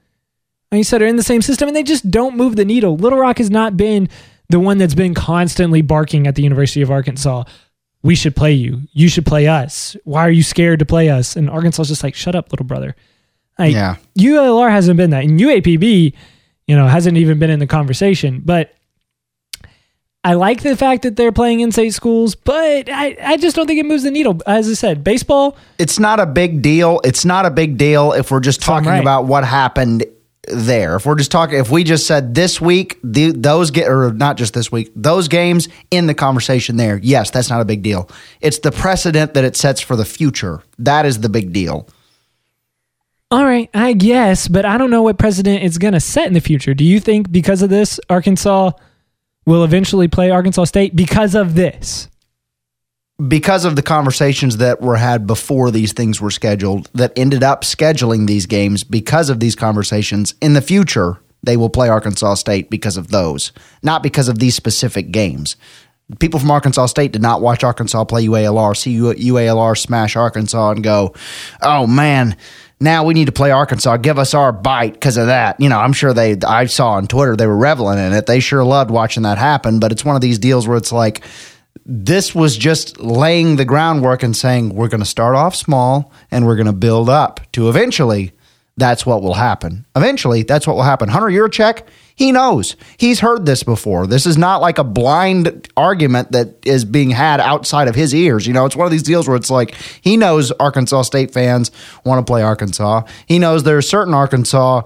like 0.71 0.79
you 0.79 0.83
said, 0.83 1.01
are 1.01 1.05
in 1.05 1.15
the 1.15 1.23
same 1.23 1.41
system 1.41 1.67
and 1.67 1.75
they 1.75 1.83
just 1.83 2.09
don't 2.09 2.35
move 2.35 2.55
the 2.55 2.65
needle. 2.65 2.97
Little 2.97 3.19
Rock 3.19 3.37
has 3.37 3.49
not 3.49 3.77
been 3.77 4.09
the 4.49 4.59
one 4.59 4.77
that's 4.77 4.95
been 4.95 5.13
constantly 5.13 5.81
barking 5.81 6.27
at 6.27 6.35
the 6.35 6.43
University 6.43 6.81
of 6.81 6.91
Arkansas. 6.91 7.43
We 8.03 8.15
should 8.15 8.35
play 8.35 8.53
you. 8.53 8.81
You 8.91 9.07
should 9.09 9.25
play 9.25 9.47
us. 9.47 9.95
Why 10.03 10.21
are 10.25 10.31
you 10.31 10.43
scared 10.43 10.79
to 10.79 10.85
play 10.85 11.09
us? 11.09 11.35
And 11.35 11.49
Arkansas 11.49 11.83
is 11.83 11.87
just 11.89 12.03
like, 12.03 12.13
shut 12.15 12.35
up, 12.35 12.51
little 12.51 12.65
brother. 12.65 12.95
Like, 13.57 13.73
Yeah. 13.73 13.95
ULR 14.17 14.69
hasn't 14.69 14.97
been 14.97 15.09
that. 15.11 15.23
And 15.23 15.39
UAPB, 15.39 16.13
you 16.67 16.75
know, 16.75 16.87
hasn't 16.87 17.17
even 17.17 17.39
been 17.39 17.49
in 17.49 17.59
the 17.59 17.67
conversation. 17.67 18.41
But 18.43 18.73
I 20.23 20.33
like 20.33 20.63
the 20.63 20.75
fact 20.75 21.03
that 21.03 21.15
they're 21.15 21.31
playing 21.31 21.59
in 21.59 21.71
state 21.71 21.93
schools, 21.93 22.33
but 22.33 22.89
I, 22.89 23.15
I 23.23 23.37
just 23.37 23.55
don't 23.55 23.67
think 23.67 23.79
it 23.79 23.85
moves 23.85 24.01
the 24.01 24.09
needle. 24.09 24.41
As 24.47 24.67
I 24.67 24.73
said, 24.73 25.03
baseball, 25.03 25.55
It's 25.77 25.99
not 25.99 26.19
a 26.19 26.25
big 26.25 26.63
deal. 26.63 26.99
It's 27.03 27.25
not 27.25 27.45
a 27.45 27.51
big 27.51 27.77
deal 27.77 28.11
if 28.11 28.31
we're 28.31 28.39
just 28.39 28.59
talking 28.59 28.89
right. 28.89 28.97
about 28.99 29.25
what 29.25 29.43
happened 29.45 30.03
there. 30.47 30.95
If 30.95 31.05
we're 31.05 31.15
just 31.15 31.31
talking, 31.31 31.59
if 31.59 31.69
we 31.71 31.83
just 31.83 32.05
said 32.07 32.35
this 32.35 32.59
week, 32.61 32.99
the, 33.03 33.31
those 33.31 33.71
get, 33.71 33.89
or 33.89 34.11
not 34.13 34.37
just 34.37 34.53
this 34.53 34.71
week, 34.71 34.91
those 34.95 35.27
games 35.27 35.67
in 35.91 36.07
the 36.07 36.13
conversation 36.13 36.77
there, 36.77 36.99
yes, 37.01 37.31
that's 37.31 37.49
not 37.49 37.61
a 37.61 37.65
big 37.65 37.81
deal. 37.81 38.09
It's 38.41 38.59
the 38.59 38.71
precedent 38.71 39.33
that 39.33 39.43
it 39.43 39.55
sets 39.55 39.81
for 39.81 39.95
the 39.95 40.05
future. 40.05 40.61
That 40.79 41.05
is 41.05 41.19
the 41.19 41.29
big 41.29 41.53
deal. 41.53 41.87
all 43.31 43.43
right, 43.43 43.69
I 43.73 43.93
guess, 43.93 44.47
but 44.47 44.65
I 44.65 44.77
don't 44.77 44.91
know 44.91 45.01
what 45.01 45.17
precedent 45.17 45.63
it's 45.63 45.77
going 45.77 45.93
to 45.93 45.99
set 45.99 46.27
in 46.27 46.33
the 46.33 46.39
future. 46.41 46.73
Do 46.73 46.83
you 46.85 46.99
think 46.99 47.31
because 47.31 47.61
of 47.61 47.69
this, 47.69 47.99
Arkansas 48.09 48.71
will 49.45 49.63
eventually 49.63 50.07
play 50.07 50.29
Arkansas 50.29 50.65
State 50.65 50.95
because 50.95 51.35
of 51.35 51.55
this? 51.55 52.07
Because 53.27 53.63
of 53.63 53.75
the 53.75 53.81
conversations 53.81 54.57
that 54.57 54.81
were 54.81 54.97
had 54.97 55.25
before 55.25 55.71
these 55.71 55.93
things 55.93 56.19
were 56.19 56.31
scheduled 56.31 56.89
that 56.93 57.13
ended 57.15 57.43
up 57.43 57.61
scheduling 57.61 58.27
these 58.27 58.45
games 58.45 58.83
because 58.83 59.29
of 59.29 59.39
these 59.39 59.55
conversations 59.55 60.35
in 60.41 60.53
the 60.53 60.61
future 60.61 61.19
they 61.41 61.55
will 61.55 61.69
play 61.69 61.87
arkansas 61.87 62.33
state 62.33 62.69
because 62.69 62.97
of 62.97 63.09
those 63.09 63.53
not 63.83 64.03
because 64.03 64.27
of 64.27 64.39
these 64.39 64.55
specific 64.55 65.11
games. 65.11 65.55
People 66.19 66.39
from 66.39 66.51
arkansas 66.51 66.85
state 66.87 67.13
did 67.13 67.21
not 67.21 67.41
watch 67.41 67.63
arkansas 67.63 68.03
play 68.03 68.25
ualr 68.25 68.75
see 68.75 68.97
ualr 68.97 69.77
smash 69.77 70.17
arkansas 70.17 70.71
and 70.71 70.83
go 70.83 71.13
oh 71.61 71.87
man 71.87 72.35
now 72.81 73.05
we 73.05 73.13
need 73.13 73.27
to 73.27 73.31
play 73.31 73.51
arkansas. 73.51 73.95
Give 73.95 74.19
us 74.19 74.33
our 74.33 74.51
bite 74.51 74.91
because 74.91 75.15
of 75.15 75.27
that. 75.27 75.61
You 75.61 75.69
know 75.69 75.79
i'm 75.79 75.93
sure 75.93 76.13
they 76.13 76.35
i 76.45 76.65
saw 76.65 76.91
on 76.91 77.07
twitter 77.07 77.37
they 77.37 77.47
were 77.47 77.57
reveling 77.57 77.97
in 77.97 78.11
it. 78.11 78.25
They 78.25 78.41
sure 78.41 78.65
loved 78.65 78.91
watching 78.91 79.23
that 79.23 79.37
happen 79.37 79.79
but 79.79 79.93
it's 79.93 80.03
one 80.03 80.15
of 80.15 80.21
these 80.21 80.37
deals 80.37 80.67
where 80.67 80.75
it's 80.75 80.91
like 80.91 81.23
this 81.85 82.33
was 82.33 82.57
just 82.57 82.99
laying 82.99 83.57
the 83.57 83.65
groundwork 83.65 84.23
and 84.23 84.35
saying 84.35 84.73
we're 84.73 84.87
going 84.87 85.01
to 85.01 85.05
start 85.05 85.35
off 85.35 85.55
small 85.55 86.11
and 86.31 86.45
we're 86.45 86.55
going 86.55 86.65
to 86.65 86.73
build 86.73 87.09
up 87.09 87.39
to 87.51 87.69
eventually 87.69 88.33
that's 88.77 89.05
what 89.05 89.21
will 89.21 89.35
happen. 89.35 89.85
Eventually, 89.95 90.43
that's 90.43 90.67
what 90.67 90.75
will 90.75 90.83
happen. 90.83 91.07
Hunter 91.07 91.27
Yurachek, 91.27 91.83
he 92.15 92.33
knows. 92.33 92.75
He's 92.97 93.21
heard 93.21 93.45
this 93.45 93.63
before. 93.63 94.05
This 94.05 94.25
is 94.25 94.37
not 94.37 94.59
like 94.59 94.77
a 94.77 94.83
blind 94.83 95.69
argument 95.77 96.33
that 96.33 96.55
is 96.65 96.83
being 96.83 97.11
had 97.11 97.39
outside 97.39 97.87
of 97.87 97.95
his 97.95 98.13
ears. 98.13 98.45
You 98.45 98.53
know, 98.53 98.65
it's 98.65 98.75
one 98.75 98.85
of 98.85 98.91
these 98.91 99.03
deals 99.03 99.29
where 99.29 99.37
it's 99.37 99.49
like 99.49 99.75
he 100.01 100.17
knows 100.17 100.51
Arkansas 100.53 101.03
State 101.03 101.31
fans 101.31 101.71
want 102.03 102.25
to 102.25 102.29
play 102.29 102.41
Arkansas. 102.41 103.03
He 103.27 103.39
knows 103.39 103.63
there 103.63 103.77
are 103.77 103.81
certain 103.81 104.13
Arkansas 104.13 104.81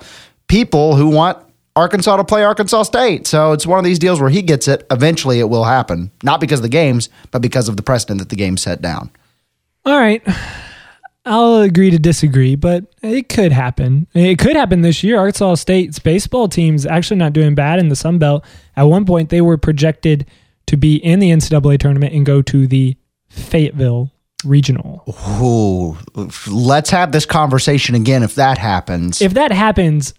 people 0.47 0.95
who 0.95 1.07
want 1.09 1.43
Arkansas 1.79 2.17
to 2.17 2.23
play 2.23 2.43
Arkansas 2.43 2.83
State. 2.83 3.25
So 3.25 3.53
it's 3.53 3.65
one 3.65 3.79
of 3.79 3.85
these 3.85 3.99
deals 3.99 4.21
where 4.21 4.29
he 4.29 4.41
gets 4.41 4.67
it. 4.67 4.85
Eventually, 4.91 5.39
it 5.39 5.49
will 5.49 5.63
happen. 5.63 6.11
Not 6.23 6.39
because 6.39 6.59
of 6.59 6.63
the 6.63 6.69
games, 6.69 7.09
but 7.31 7.41
because 7.41 7.67
of 7.69 7.77
the 7.77 7.83
precedent 7.83 8.19
that 8.19 8.29
the 8.29 8.35
game 8.35 8.57
set 8.57 8.81
down. 8.81 9.11
All 9.85 9.97
right. 9.97 10.21
I'll 11.25 11.57
agree 11.57 11.91
to 11.91 11.99
disagree, 11.99 12.55
but 12.55 12.85
it 13.01 13.29
could 13.29 13.51
happen. 13.51 14.07
It 14.13 14.39
could 14.39 14.55
happen 14.55 14.81
this 14.81 15.03
year. 15.03 15.17
Arkansas 15.17 15.55
State's 15.55 15.99
baseball 15.99 16.47
team's 16.47 16.85
actually 16.85 17.17
not 17.17 17.33
doing 17.33 17.55
bad 17.55 17.79
in 17.79 17.89
the 17.89 17.95
Sun 17.95 18.19
Belt. 18.19 18.45
At 18.75 18.83
one 18.83 19.05
point, 19.05 19.29
they 19.29 19.41
were 19.41 19.57
projected 19.57 20.25
to 20.67 20.77
be 20.77 20.95
in 20.95 21.19
the 21.19 21.31
NCAA 21.31 21.79
tournament 21.79 22.13
and 22.13 22.25
go 22.25 22.41
to 22.43 22.67
the 22.67 22.95
Fayetteville 23.27 24.11
Regional. 24.45 25.03
Ooh, 25.41 25.97
let's 26.47 26.89
have 26.91 27.11
this 27.11 27.25
conversation 27.25 27.93
again 27.93 28.23
if 28.23 28.35
that 28.35 28.57
happens. 28.57 29.21
If 29.21 29.33
that 29.33 29.51
happens, 29.51 30.13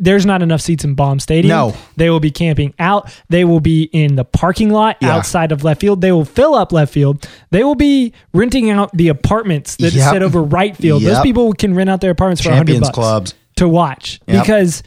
there's 0.00 0.24
not 0.26 0.42
enough 0.42 0.60
seats 0.60 0.82
in 0.84 0.94
Baum 0.94 1.20
Stadium. 1.20 1.50
No. 1.50 1.74
They 1.96 2.10
will 2.10 2.18
be 2.20 2.30
camping 2.30 2.74
out. 2.78 3.14
They 3.28 3.44
will 3.44 3.60
be 3.60 3.82
in 3.92 4.16
the 4.16 4.24
parking 4.24 4.70
lot 4.70 4.96
Yeah. 5.00 5.14
outside 5.14 5.52
of 5.52 5.62
left 5.62 5.80
field. 5.80 6.00
They 6.00 6.10
will 6.10 6.24
fill 6.24 6.54
up 6.54 6.72
left 6.72 6.92
field. 6.92 7.28
They 7.50 7.62
will 7.62 7.74
be 7.74 8.12
renting 8.32 8.70
out 8.70 8.90
the 8.96 9.08
apartments 9.08 9.76
that 9.76 9.92
Yep. 9.92 10.12
sit 10.12 10.22
over 10.22 10.42
right 10.42 10.76
field. 10.76 11.02
Those 11.02 11.20
people 11.20 11.52
can 11.52 11.74
rent 11.74 11.90
out 11.90 12.00
their 12.00 12.10
apartments 12.10 12.42
for 12.42 12.48
100 12.48 12.66
Champions 12.72 12.86
bucks 12.88 12.94
clubs. 12.94 13.34
to 13.56 13.68
watch 13.68 14.20
Yep. 14.26 14.42
because 14.42 14.82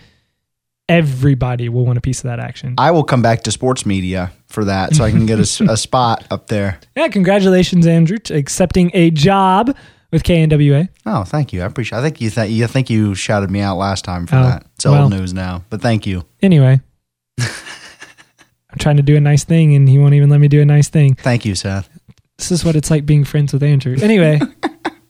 everybody 0.89 1.69
will 1.69 1.85
want 1.85 1.97
a 1.97 2.01
piece 2.01 2.19
of 2.19 2.23
that 2.25 2.39
action. 2.39 2.75
I 2.77 2.91
will 2.91 3.03
come 3.03 3.21
back 3.21 3.43
to 3.43 3.51
sports 3.51 3.85
media 3.85 4.31
for 4.47 4.65
that 4.65 4.95
so 4.95 5.03
I 5.03 5.11
can 5.11 5.25
get 5.25 5.39
a 5.39 5.45
spot 5.77 6.25
up 6.29 6.47
there. 6.47 6.79
yeah, 6.95 7.07
congratulations, 7.07 7.87
Andrew, 7.87 8.17
to 8.19 8.35
accepting 8.35 8.91
a 8.93 9.09
job 9.11 9.75
with 10.13 10.23
KNWA. 10.23 10.87
Oh, 11.05 11.23
thank 11.25 11.51
you. 11.51 11.61
I 11.61 11.65
appreciate. 11.65 11.99
I 11.99 12.01
think 12.01 12.21
you 12.21 12.29
th- 12.29 12.49
you 12.49 12.65
think 12.67 12.89
you 12.89 13.13
shouted 13.15 13.51
me 13.51 13.59
out 13.59 13.75
last 13.77 14.05
time 14.05 14.25
for 14.27 14.37
Oh, 14.37 14.43
that. 14.43 14.65
It's 14.75 14.85
well. 14.85 15.01
old 15.03 15.11
news 15.11 15.33
now, 15.33 15.65
but 15.69 15.81
thank 15.81 16.07
you. 16.07 16.23
Anyway, 16.41 16.79
I'm 17.39 18.77
trying 18.79 18.97
to 18.97 19.03
do 19.03 19.15
a 19.17 19.19
nice 19.19 19.43
thing 19.43 19.75
and 19.75 19.89
he 19.89 19.99
won't 19.99 20.13
even 20.13 20.29
let 20.29 20.39
me 20.39 20.47
do 20.47 20.61
a 20.61 20.65
nice 20.65 20.87
thing. 20.87 21.15
Thank 21.15 21.43
you, 21.45 21.55
Seth. 21.55 21.89
This 22.37 22.51
is 22.51 22.63
what 22.63 22.75
it's 22.75 22.89
like 22.89 23.05
being 23.05 23.23
friends 23.25 23.53
with 23.53 23.61
Andrew. 23.63 23.95
Anyway, 24.01 24.39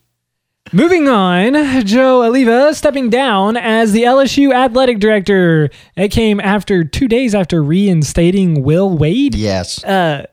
moving 0.74 1.07
on, 1.07 1.53
Joe 1.86 2.22
Alleva 2.22 2.74
stepping 2.75 3.10
down 3.10 3.55
as 3.57 3.91
the 3.93 4.03
LSU 4.03 4.53
athletic 4.53 5.00
director. 5.00 5.69
It 5.95 6.10
came 6.10 6.39
after 6.39 6.83
two 6.83 7.07
days 7.07 7.33
after 7.36 7.63
reinstating 7.63 8.63
Will 8.63 8.89
Wade. 8.98 9.36
Yes. 9.36 9.83
Uh, 9.83 10.25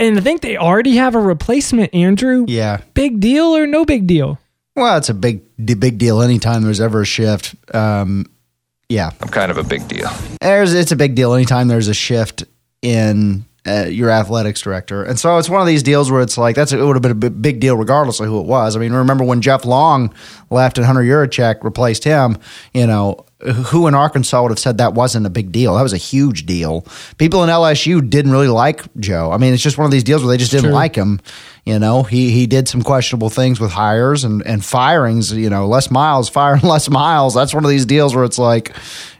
and 0.00 0.18
I 0.18 0.20
think 0.20 0.40
they 0.40 0.56
already 0.56 0.96
have 0.96 1.14
a 1.14 1.20
replacement, 1.20 1.94
Andrew. 1.94 2.46
Yeah. 2.48 2.80
Big 2.94 3.20
deal 3.20 3.56
or 3.56 3.66
no 3.66 3.84
big 3.84 4.06
deal? 4.06 4.38
Well, 4.74 4.96
it's 4.96 5.08
a 5.08 5.14
big 5.14 5.42
big 5.64 5.98
deal 5.98 6.22
anytime 6.22 6.62
there's 6.62 6.80
ever 6.80 7.02
a 7.02 7.06
shift. 7.06 7.54
Um, 7.74 8.26
yeah. 8.88 9.10
I'm 9.20 9.28
kind 9.28 9.50
of 9.50 9.58
a 9.58 9.62
big 9.62 9.86
deal. 9.88 10.08
There's 10.40 10.72
it's 10.72 10.92
a 10.92 10.96
big 10.96 11.14
deal 11.14 11.34
anytime 11.34 11.68
there's 11.68 11.88
a 11.88 11.94
shift 11.94 12.44
in 12.82 13.44
uh, 13.66 13.86
your 13.90 14.08
athletics 14.08 14.62
director, 14.62 15.04
and 15.04 15.18
so 15.18 15.36
it's 15.36 15.50
one 15.50 15.60
of 15.60 15.66
these 15.66 15.82
deals 15.82 16.10
where 16.10 16.22
it's 16.22 16.38
like 16.38 16.56
that's 16.56 16.72
it 16.72 16.82
would 16.82 16.96
have 16.96 17.02
been 17.02 17.28
a 17.28 17.30
big 17.30 17.60
deal 17.60 17.76
regardless 17.76 18.20
of 18.20 18.26
who 18.26 18.40
it 18.40 18.46
was. 18.46 18.74
I 18.74 18.80
mean, 18.80 18.92
remember 18.92 19.22
when 19.22 19.42
Jeff 19.42 19.66
Long 19.66 20.14
left 20.48 20.78
and 20.78 20.86
Hunter 20.86 21.02
Yurachek 21.02 21.62
replaced 21.62 22.04
him? 22.04 22.38
You 22.72 22.86
know, 22.86 23.26
who 23.42 23.86
in 23.86 23.94
Arkansas 23.94 24.42
would 24.42 24.50
have 24.50 24.58
said 24.58 24.78
that 24.78 24.94
wasn't 24.94 25.26
a 25.26 25.30
big 25.30 25.50
deal? 25.52 25.74
That 25.74 25.82
was 25.82 25.92
a 25.92 25.98
huge 25.98 26.46
deal. 26.46 26.86
People 27.18 27.42
in 27.42 27.48
LSU 27.48 28.08
didn't 28.08 28.32
really 28.32 28.48
like 28.48 28.82
Joe. 28.98 29.30
I 29.32 29.38
mean, 29.38 29.54
it's 29.54 29.62
just 29.62 29.78
one 29.78 29.86
of 29.86 29.90
these 29.90 30.04
deals 30.04 30.22
where 30.22 30.30
they 30.30 30.36
just 30.36 30.50
didn't 30.50 30.64
True. 30.64 30.74
like 30.74 30.94
him. 30.94 31.20
You 31.64 31.78
know, 31.78 32.02
he 32.02 32.30
he 32.30 32.46
did 32.46 32.68
some 32.68 32.82
questionable 32.82 33.30
things 33.30 33.60
with 33.60 33.70
hires 33.70 34.24
and 34.24 34.42
and 34.46 34.64
firings. 34.64 35.32
You 35.32 35.50
know, 35.50 35.66
Les 35.66 35.90
Miles 35.90 36.28
firing 36.38 36.62
Les 36.62 36.88
Miles. 36.88 37.34
That's 37.34 37.54
one 37.54 37.64
of 37.64 37.70
these 37.70 37.86
deals 37.86 38.14
where 38.14 38.24
it's 38.24 38.38
like, 38.38 38.74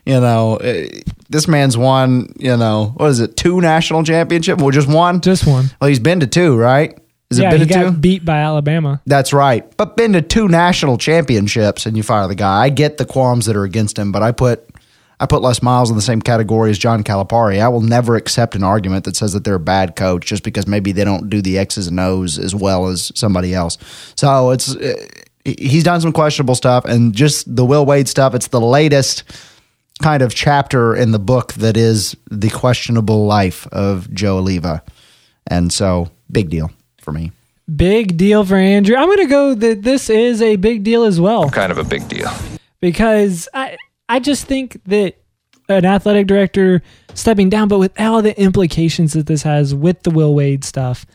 you 0.05 0.19
know, 0.19 0.57
eh, 0.57 1.01
this 1.29 1.47
man's 1.47 1.77
won. 1.77 2.33
You 2.37 2.57
know, 2.57 2.93
what 2.97 3.09
is 3.09 3.19
it? 3.19 3.37
Two 3.37 3.61
national 3.61 4.03
championship? 4.03 4.59
Well, 4.59 4.71
just 4.71 4.87
one. 4.87 5.21
Just 5.21 5.47
one. 5.47 5.65
Well, 5.79 5.87
he's 5.87 5.99
been 5.99 6.19
to 6.19 6.27
two, 6.27 6.57
right? 6.57 6.97
Has 7.31 7.39
yeah, 7.39 7.47
it 7.47 7.51
been 7.51 7.59
he 7.61 7.67
to 7.67 7.73
got 7.73 7.83
two? 7.83 7.97
beat 7.97 8.25
by 8.25 8.39
Alabama. 8.39 9.01
That's 9.05 9.31
right. 9.31 9.65
But 9.77 9.95
been 9.95 10.11
to 10.13 10.21
two 10.21 10.49
national 10.49 10.97
championships 10.97 11.85
and 11.85 11.95
you 11.95 12.03
fire 12.03 12.27
the 12.27 12.35
guy. 12.35 12.63
I 12.63 12.69
get 12.69 12.97
the 12.97 13.05
qualms 13.05 13.45
that 13.45 13.55
are 13.55 13.63
against 13.63 13.97
him, 13.97 14.11
but 14.11 14.21
I 14.21 14.33
put 14.33 14.69
I 15.17 15.27
put 15.27 15.41
Les 15.41 15.61
Miles 15.61 15.89
in 15.89 15.95
the 15.95 16.01
same 16.01 16.21
category 16.21 16.71
as 16.71 16.77
John 16.77 17.05
Calipari. 17.05 17.61
I 17.61 17.69
will 17.69 17.79
never 17.79 18.17
accept 18.17 18.53
an 18.53 18.63
argument 18.63 19.05
that 19.05 19.15
says 19.15 19.31
that 19.31 19.45
they're 19.45 19.55
a 19.55 19.59
bad 19.59 19.95
coach 19.95 20.25
just 20.25 20.43
because 20.43 20.67
maybe 20.67 20.91
they 20.91 21.05
don't 21.05 21.29
do 21.29 21.41
the 21.41 21.57
X's 21.57 21.87
and 21.87 21.99
O's 22.01 22.37
as 22.37 22.53
well 22.53 22.87
as 22.87 23.13
somebody 23.15 23.53
else. 23.53 23.77
So 24.17 24.49
it's 24.49 24.75
uh, 24.75 25.07
he's 25.45 25.85
done 25.85 26.01
some 26.01 26.11
questionable 26.11 26.55
stuff 26.55 26.83
and 26.83 27.15
just 27.15 27.55
the 27.55 27.63
Will 27.63 27.85
Wade 27.85 28.09
stuff. 28.09 28.35
It's 28.35 28.49
the 28.49 28.59
latest 28.59 29.23
kind 30.01 30.21
of 30.21 30.35
chapter 30.35 30.93
in 30.97 31.11
the 31.11 31.19
book 31.19 31.53
that 31.53 31.77
is 31.77 32.13
the 32.29 32.49
questionable 32.49 33.25
life 33.25 33.67
of 33.67 34.13
Joe 34.13 34.41
Alleva. 34.41 34.81
And 35.47 35.71
so 35.71 36.11
big 36.29 36.49
deal 36.49 36.71
for 37.01 37.11
me. 37.11 37.31
Big 37.75 38.17
deal 38.17 38.43
for 38.45 38.55
Andrew. 38.55 38.95
I'm 38.95 39.07
going 39.07 39.17
to 39.19 39.25
go 39.27 39.53
that 39.55 39.83
this 39.83 40.09
is 40.09 40.41
a 40.41 40.55
big 40.55 40.83
deal 40.83 41.03
as 41.03 41.19
well. 41.19 41.49
Kind 41.49 41.71
of 41.71 41.77
a 41.77 41.83
big 41.83 42.07
deal. 42.07 42.29
because 42.79 43.47
I 43.53 43.77
I 44.09 44.19
just 44.19 44.45
think 44.45 44.81
that 44.85 45.15
an 45.69 45.85
athletic 45.85 46.27
director 46.27 46.81
stepping 47.13 47.49
down, 47.49 47.67
but 47.69 47.79
with 47.79 47.97
all 47.99 48.21
the 48.21 48.37
implications 48.39 49.13
that 49.13 49.25
this 49.27 49.43
has 49.43 49.73
with 49.73 50.03
the 50.03 50.09
Will 50.09 50.33
Wade 50.35 50.65
stuff, 50.65 51.05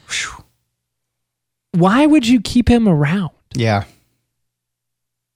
why 1.72 2.06
would 2.06 2.26
you 2.26 2.40
keep 2.40 2.68
him 2.68 2.88
around? 2.88 3.30
Yeah. 3.54 3.84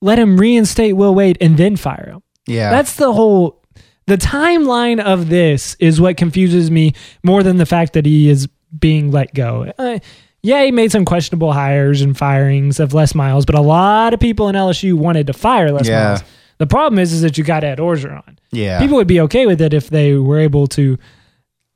Let 0.01 0.19
him 0.19 0.39
reinstate 0.39 0.97
Will 0.97 1.15
Wade 1.15 1.37
and 1.41 1.59
then 1.59 1.77
fire 1.77 2.11
him. 2.13 2.23
Yeah. 2.47 2.71
That's 2.71 2.95
the 2.97 3.13
whole. 3.13 3.63
The 4.07 4.17
timeline 4.17 4.99
of 5.01 5.29
this 5.29 5.77
is 5.79 6.01
what 6.01 6.17
confuses 6.17 6.71
me 6.71 6.95
more 7.23 7.43
than 7.43 7.59
the 7.59 7.67
fact 7.67 7.93
that 7.93 8.07
he 8.07 8.29
is 8.29 8.49
being 8.77 9.11
let 9.11 9.35
go. 9.35 9.73
Uh, 9.79 9.99
yeah, 10.43 10.65
he 10.65 10.71
made 10.73 10.91
some 10.93 11.05
questionable 11.05 11.53
hires 11.53 12.01
and 12.03 12.17
firings 12.17 12.81
of 12.81 12.95
Les 12.95 13.15
Miles, 13.15 13.45
but 13.45 13.55
a 13.55 13.61
lot 13.61 14.15
of 14.15 14.21
people 14.21 14.49
in 14.49 14.55
LSU 14.55 14.95
wanted 14.95 15.27
to 15.27 15.33
fire 15.33 15.71
Les 15.73 15.89
Yeah. 15.89 16.05
Miles. 16.09 16.23
The 16.59 16.67
problem 16.67 16.99
is, 16.99 17.13
is 17.13 17.23
that 17.23 17.39
you 17.39 17.45
got 17.45 17.65
Ed 17.65 17.79
Orgeron. 17.79 18.37
Yeah. 18.53 18.79
People 18.81 18.97
would 18.97 19.07
be 19.07 19.21
okay 19.21 19.47
with 19.47 19.61
it 19.63 19.73
if 19.73 19.89
they 19.91 20.15
were 20.15 20.39
able 20.39 20.67
to. 20.69 20.99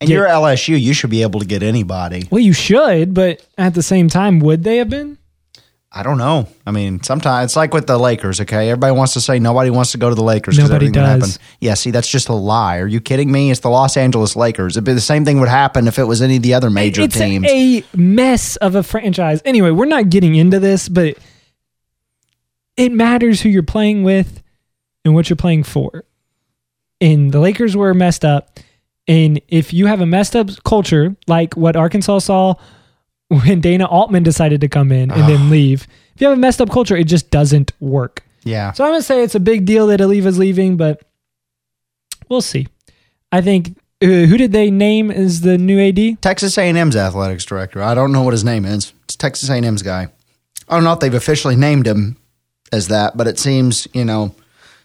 and 0.01 0.09
get- 0.09 0.15
you're 0.15 0.27
LSU, 0.29 0.79
you 0.79 0.93
should 0.93 1.09
be 1.11 1.23
able 1.23 1.41
to 1.41 1.47
get 1.47 1.63
anybody. 1.63 2.27
Well, 2.31 2.41
you 2.43 2.53
should, 2.53 3.15
but 3.15 3.41
at 3.57 3.75
the 3.75 3.83
same 3.83 4.09
time, 4.09 4.41
would 4.41 4.63
they 4.65 4.77
have 4.79 4.91
been? 4.91 5.17
I 5.97 6.03
don't 6.03 6.19
know. 6.19 6.49
I 6.67 6.73
mean, 6.73 7.05
sometimes 7.05 7.51
it's 7.51 7.57
like 7.57 7.73
with 7.73 7.87
the 7.87 7.97
Lakers, 7.97 8.41
okay? 8.41 8.69
Everybody 8.71 8.93
wants 8.97 9.13
to 9.13 9.21
say 9.21 9.39
nobody 9.39 9.71
wants 9.71 9.93
to 9.93 9.99
go 9.99 10.09
to 10.09 10.15
the 10.17 10.25
Lakers 10.25 10.57
because 10.57 10.69
Nobody 10.69 10.87
everything 10.87 11.09
would 11.09 11.21
does. 11.21 11.39
Yeah, 11.61 11.75
see, 11.75 11.93
that's 11.93 12.09
just 12.09 12.29
a 12.29 12.35
lie. 12.35 12.79
Are 12.79 12.87
you 12.89 13.01
kidding 13.01 13.31
me? 13.31 13.53
It's 13.53 13.61
the 13.61 13.71
Los 13.71 13.97
Angeles 13.97 14.35
Lakers. 14.35 14.77
It'd 14.77 14.85
be 14.85 14.93
the 14.93 15.01
same 15.01 15.25
thing 15.25 15.39
would 15.39 15.49
happen 15.49 15.87
if 15.87 16.01
it 16.01 16.05
was 16.05 16.21
any 16.21 16.39
of 16.39 16.43
the 16.43 16.55
other 16.55 16.69
major 16.69 17.03
it's 17.03 17.17
teams. 17.17 17.47
a 17.49 17.85
mess 17.95 18.57
of 18.57 18.75
a 18.75 18.83
franchise. 18.83 19.41
Anyway, 19.45 19.71
we're 19.71 19.85
not 19.85 20.11
getting 20.11 20.35
into 20.35 20.59
this, 20.59 20.89
but 20.89 21.17
it 22.77 22.91
matters 22.91 23.41
who 23.41 23.49
you're 23.49 23.63
playing 23.63 24.03
with 24.03 24.43
and 25.05 25.15
what 25.15 25.31
you're 25.31 25.37
playing 25.37 25.63
for. 25.63 26.05
And 27.01 27.31
the 27.31 27.39
Lakers 27.39 27.77
were 27.77 27.95
messed 27.95 28.25
up. 28.25 28.59
And 29.07 29.41
if 29.47 29.73
you 29.73 29.87
have 29.87 30.01
a 30.01 30.07
messed 30.07 30.35
up 30.35 30.49
culture, 30.65 31.15
like 31.29 31.55
what 31.55 31.77
Arkansas 31.77 32.19
saw 32.21 32.55
when 33.29 33.61
Dana 33.61 33.87
Altman 33.87 34.23
decided 34.23 34.61
to 34.61 34.69
come 34.69 34.93
in 34.93 35.11
and 35.11 35.29
then 35.29 35.51
leave, 35.51 35.87
if 36.15 36.21
you 36.21 36.29
have 36.29 36.37
a 36.37 36.41
messed 36.41 36.61
up 36.61 36.71
culture, 36.71 36.97
it 36.97 37.05
just 37.05 37.31
doesn't 37.31 37.73
work. 37.81 38.23
yeah. 38.45 38.73
So 38.73 38.85
I'm 38.85 38.91
gonna 38.93 39.03
say 39.03 39.23
it's 39.23 39.35
a 39.35 39.41
big 39.41 39.65
deal 39.65 39.87
that 39.89 40.01
Alleva's 40.01 40.39
leaving, 40.39 40.77
but 40.77 41.03
we'll 42.29 42.43
see. 42.43 42.69
I 43.33 43.41
think 43.41 43.77
uh, 44.03 44.07
who 44.07 44.37
did 44.37 44.53
they 44.53 44.71
name 44.71 45.11
as 45.11 45.41
the 45.41 45.59
new 45.59 45.81
AD? 45.81 46.21
Texas 46.23 46.59
A&M's 46.59 46.95
athletics 46.97 47.45
director. 47.45 47.83
I 47.83 47.95
don't 47.95 48.13
know 48.13 48.23
what 48.23 48.33
his 48.33 48.45
name 48.45 48.65
is. 48.65 48.93
It's 49.05 49.17
Texas 49.17 49.49
A&M's 49.49 49.83
guy. 49.83 50.09
I 50.69 50.75
don't 50.75 50.85
know 50.85 50.93
if 50.93 51.01
they've 51.01 51.13
officially 51.15 51.57
named 51.57 51.87
him 51.87 52.17
as 52.73 52.89
that, 52.89 53.17
but 53.17 53.27
it 53.27 53.39
seems, 53.39 53.89
you 53.93 54.05
know, 54.05 54.35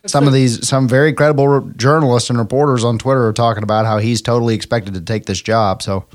some 0.06 0.26
of 0.26 0.32
these, 0.32 0.66
some 0.66 0.88
very 0.88 1.12
credible 1.12 1.46
re- 1.48 1.72
journalists 1.76 2.30
and 2.30 2.38
reporters 2.38 2.84
on 2.84 2.98
Twitter 2.98 3.26
are 3.26 3.32
talking 3.32 3.62
about 3.62 3.84
how 3.86 3.98
he's 3.98 4.22
totally 4.22 4.54
expected 4.54 4.94
to 4.94 5.00
take 5.00 5.26
this 5.26 5.40
job. 5.40 5.82
So 5.82 6.06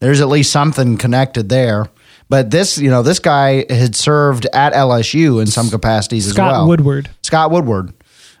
there's 0.00 0.20
at 0.20 0.28
least 0.28 0.52
something 0.52 0.96
connected 0.96 1.48
there. 1.48 1.86
But 2.28 2.50
this, 2.50 2.76
you 2.78 2.90
know, 2.90 3.02
this 3.02 3.18
guy 3.20 3.64
had 3.72 3.94
served 3.94 4.46
at 4.52 4.72
LSU 4.72 5.40
in 5.40 5.46
some 5.46 5.70
capacities 5.70 6.26
Scott 6.28 6.32
as 6.32 6.38
well. 6.38 6.54
Scott 6.62 6.68
Woodward. 6.68 7.10
Scott 7.22 7.50
Woodward. 7.52 7.92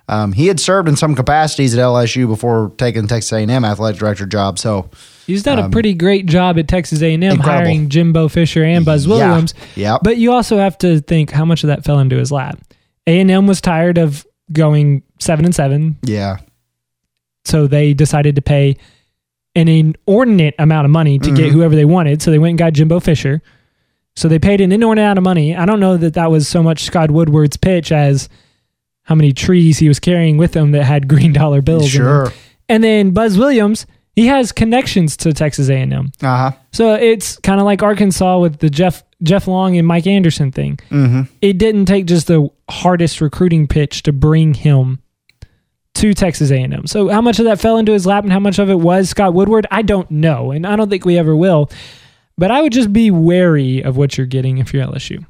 um, 0.08 0.32
he 0.32 0.48
had 0.48 0.58
served 0.58 0.88
in 0.88 0.96
some 0.96 1.14
capacities 1.14 1.72
at 1.76 1.80
LSU 1.80 2.26
before 2.26 2.72
taking 2.78 3.06
Texas 3.06 3.32
A&M 3.32 3.64
athletic 3.64 3.98
director 4.00 4.26
job. 4.26 4.58
So 4.58 4.90
He's 5.26 5.42
done 5.42 5.58
a 5.58 5.68
pretty 5.70 5.94
great 5.94 6.26
job 6.26 6.58
at 6.58 6.68
Texas 6.68 7.00
A&M 7.02 7.14
Um, 7.14 7.22
Incredible. 7.22 7.50
hiring 7.52 7.88
Jimbo 7.88 8.28
Fisher 8.28 8.62
and 8.64 8.84
Buzz 8.84 9.06
Yeah. 9.06 9.14
Williams. 9.16 9.54
Yep. 9.76 10.00
But 10.04 10.16
you 10.18 10.32
also 10.32 10.58
have 10.58 10.78
to 10.78 11.00
think 11.00 11.30
how 11.30 11.44
much 11.44 11.64
of 11.64 11.68
that 11.68 11.84
fell 11.84 11.98
into 12.00 12.16
his 12.16 12.30
lap. 12.32 12.58
A&M 13.08 13.46
was 13.46 13.60
tired 13.60 13.98
of 13.98 14.26
going 14.52 15.02
7 15.20 15.44
and 15.44 15.54
7, 15.54 15.96
yeah, 16.02 16.36
so 17.44 17.66
they 17.66 17.94
decided 17.94 18.34
to 18.36 18.42
pay 18.42 18.76
an 19.56 19.66
inordinate 19.68 20.54
amount 20.58 20.84
of 20.84 20.90
money 20.92 21.18
to 21.18 21.26
Mm-hmm. 21.26 21.34
get 21.36 21.52
whoever 21.52 21.74
they 21.74 21.84
wanted. 21.84 22.22
So 22.22 22.30
they 22.30 22.38
went 22.38 22.50
and 22.50 22.58
got 22.58 22.72
Jimbo 22.74 23.00
Fisher. 23.00 23.42
So 24.14 24.28
they 24.28 24.38
paid 24.38 24.60
an 24.60 24.70
inordinate 24.72 25.04
amount 25.06 25.18
of 25.18 25.24
money. 25.24 25.56
I 25.56 25.66
don't 25.66 25.80
know 25.80 25.96
that 25.96 26.14
that 26.14 26.30
was 26.30 26.46
so 26.46 26.62
much 26.62 26.84
Scott 26.84 27.10
Woodward's 27.10 27.56
pitch 27.56 27.90
as 27.92 28.28
how 29.02 29.14
many 29.14 29.32
trees 29.32 29.78
he 29.78 29.88
was 29.88 29.98
carrying 30.00 30.36
with 30.36 30.54
him 30.54 30.70
that 30.72 30.84
had 30.84 31.08
green 31.12 31.32
dollar 31.32 31.60
bills. 31.62 31.84
in 31.84 31.88
sure. 31.90 32.32
And 32.68 32.82
then 32.84 33.10
Buzz 33.10 33.36
Williams, 33.38 33.86
he 34.14 34.26
has 34.26 34.52
connections 34.52 35.16
to 35.18 35.32
Texas 35.32 35.68
A&M. 35.68 35.92
Uh 36.22 36.36
huh. 36.36 36.52
So 36.72 36.94
it's 36.94 37.36
kind 37.38 37.60
of 37.60 37.66
like 37.66 37.82
Arkansas 37.82 38.38
with 38.38 38.58
the 38.58 38.70
Jeff 38.70 39.02
Jeff 39.22 39.46
Long 39.48 39.76
and 39.78 39.86
Mike 39.86 40.06
Anderson 40.06 40.52
thing. 40.52 40.78
Mm-hmm. 40.90 41.22
It 41.40 41.58
didn't 41.58 41.84
take 41.86 42.06
just 42.06 42.26
the 42.26 42.48
hardest 42.68 43.20
recruiting 43.20 43.66
pitch 43.66 44.02
to 44.04 44.12
bring 44.12 44.52
him 44.54 44.98
to 45.96 46.14
Texas 46.14 46.50
A&M. 46.50 46.86
So 46.86 47.08
how 47.08 47.20
much 47.20 47.38
of 47.38 47.44
that 47.46 47.60
fell 47.60 47.78
into 47.78 47.92
his 47.92 48.06
lap 48.06 48.24
and 48.24 48.32
how 48.32 48.38
much 48.40 48.58
of 48.58 48.70
it 48.70 48.78
was 48.78 49.08
Scott 49.10 49.34
Woodward, 49.34 49.66
I 49.70 49.82
don't 49.82 50.10
know, 50.10 50.50
and 50.50 50.66
I 50.66 50.76
don't 50.76 50.88
think 50.88 51.04
we 51.04 51.18
ever 51.18 51.34
will. 51.36 51.70
But 52.38 52.50
I 52.50 52.60
would 52.62 52.72
just 52.72 52.92
be 52.92 53.10
wary 53.10 53.82
of 53.82 53.96
what 53.96 54.18
you're 54.18 54.26
getting 54.26 54.58
if 54.58 54.72
you're 54.74 54.84
LSU. 54.84 55.24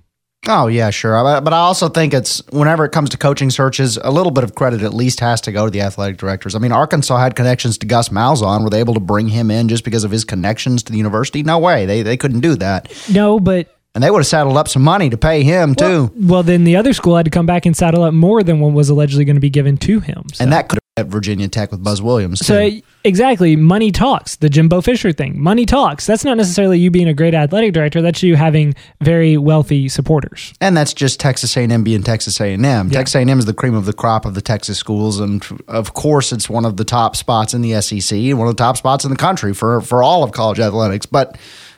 Oh 0.48 0.68
yeah, 0.68 0.90
sure. 0.90 1.20
But 1.24 1.40
but 1.42 1.52
I 1.52 1.58
also 1.58 1.88
think 1.88 2.14
it's 2.14 2.40
whenever 2.50 2.84
it 2.84 2.90
comes 2.92 3.10
to 3.10 3.16
coaching 3.16 3.50
searches, 3.50 3.96
a 4.02 4.10
little 4.10 4.30
bit 4.30 4.44
of 4.44 4.54
credit 4.54 4.82
at 4.82 4.94
least 4.94 5.18
has 5.20 5.40
to 5.42 5.52
go 5.52 5.64
to 5.64 5.70
the 5.70 5.80
athletic 5.80 6.18
directors. 6.18 6.54
I 6.54 6.58
mean, 6.58 6.72
Arkansas 6.72 7.16
had 7.16 7.34
connections 7.34 7.78
to 7.78 7.86
Gus 7.86 8.10
Malzahn. 8.10 8.62
Were 8.62 8.70
they 8.70 8.78
able 8.78 8.94
to 8.94 9.00
bring 9.00 9.28
him 9.28 9.50
in 9.50 9.68
just 9.68 9.84
because 9.84 10.04
of 10.04 10.10
his 10.10 10.24
connections 10.24 10.82
to 10.84 10.92
the 10.92 10.98
university? 10.98 11.42
No 11.42 11.58
way. 11.58 11.84
They 11.86 12.02
they 12.02 12.16
couldn't 12.16 12.40
do 12.40 12.54
that, 12.56 12.92
No, 13.12 13.40
but 13.40 13.75
and 13.96 14.04
they 14.04 14.10
would 14.10 14.18
have 14.18 14.26
saddled 14.26 14.58
up 14.58 14.68
some 14.68 14.82
money 14.82 15.08
to 15.08 15.16
pay 15.16 15.42
him 15.42 15.74
too. 15.74 16.12
well, 16.14 16.42
then 16.42 16.64
the 16.64 16.76
other 16.76 16.92
school 16.92 17.16
had 17.16 17.24
to 17.24 17.30
come 17.30 17.46
back 17.46 17.64
and 17.64 17.74
saddle 17.74 18.02
up 18.02 18.12
more 18.12 18.42
than 18.42 18.60
what 18.60 18.74
was 18.74 18.90
allegedly 18.90 19.24
going 19.24 19.36
to 19.36 19.40
be 19.40 19.48
given 19.50 19.78
to 19.78 20.00
him. 20.00 20.24
So. 20.34 20.44
And 20.44 20.52
that 20.52 20.68
could 20.68 20.76
have 20.76 20.82
at 21.06 21.12
Virginia 21.12 21.48
Tech 21.48 21.70
with 21.70 21.82
Buzz 21.82 22.00
Williams. 22.00 22.40
Too. 22.40 22.44
So 22.44 22.70
exactly, 23.04 23.56
money 23.56 23.90
talks. 23.90 24.36
The 24.36 24.48
Jimbo 24.48 24.80
Fisher 24.82 25.12
thing, 25.12 25.40
money 25.40 25.66
talks. 25.66 26.06
That's 26.06 26.24
not 26.24 26.36
necessarily 26.36 26.78
you 26.78 26.90
being 26.90 27.08
a 27.08 27.14
great 27.14 27.34
athletic 27.34 27.72
director. 27.72 28.00
That's 28.02 28.22
you 28.22 28.36
having 28.36 28.74
very 29.00 29.36
wealthy 29.36 29.88
supporters. 29.88 30.54
and 30.60 30.76
that's 30.76 30.94
just 30.94 31.20
Texas 31.20 31.56
A&M 31.56 31.84
being 31.84 32.02
Texas 32.02 32.40
A&M. 32.40 32.90
Texas 32.90 33.14
A&M 33.14 33.38
is 33.38 33.44
the 33.44 33.54
cream 33.54 33.74
of 33.74 33.84
the 33.84 33.92
crop 33.92 34.24
of 34.24 34.34
the 34.34 34.42
Texas 34.42 34.78
schools, 34.78 35.20
and 35.20 35.44
of 35.68 35.94
course, 35.94 36.32
it's 36.32 36.48
one 36.48 36.64
of 36.64 36.76
the 36.76 36.84
top 36.84 37.16
spots 37.16 37.54
in 37.54 37.62
the 37.62 37.80
SEC, 37.80 38.18
one 38.36 38.48
of 38.48 38.56
the 38.56 38.62
top 38.62 38.76
spots 38.76 39.04
in 39.04 39.10
the 39.10 39.16
country 39.16 39.52
for 39.52 39.80
for 39.80 40.02
all 40.02 40.22
of 40.22 40.32
college 40.32 40.60
athletics. 40.60 41.04
But 41.06 41.36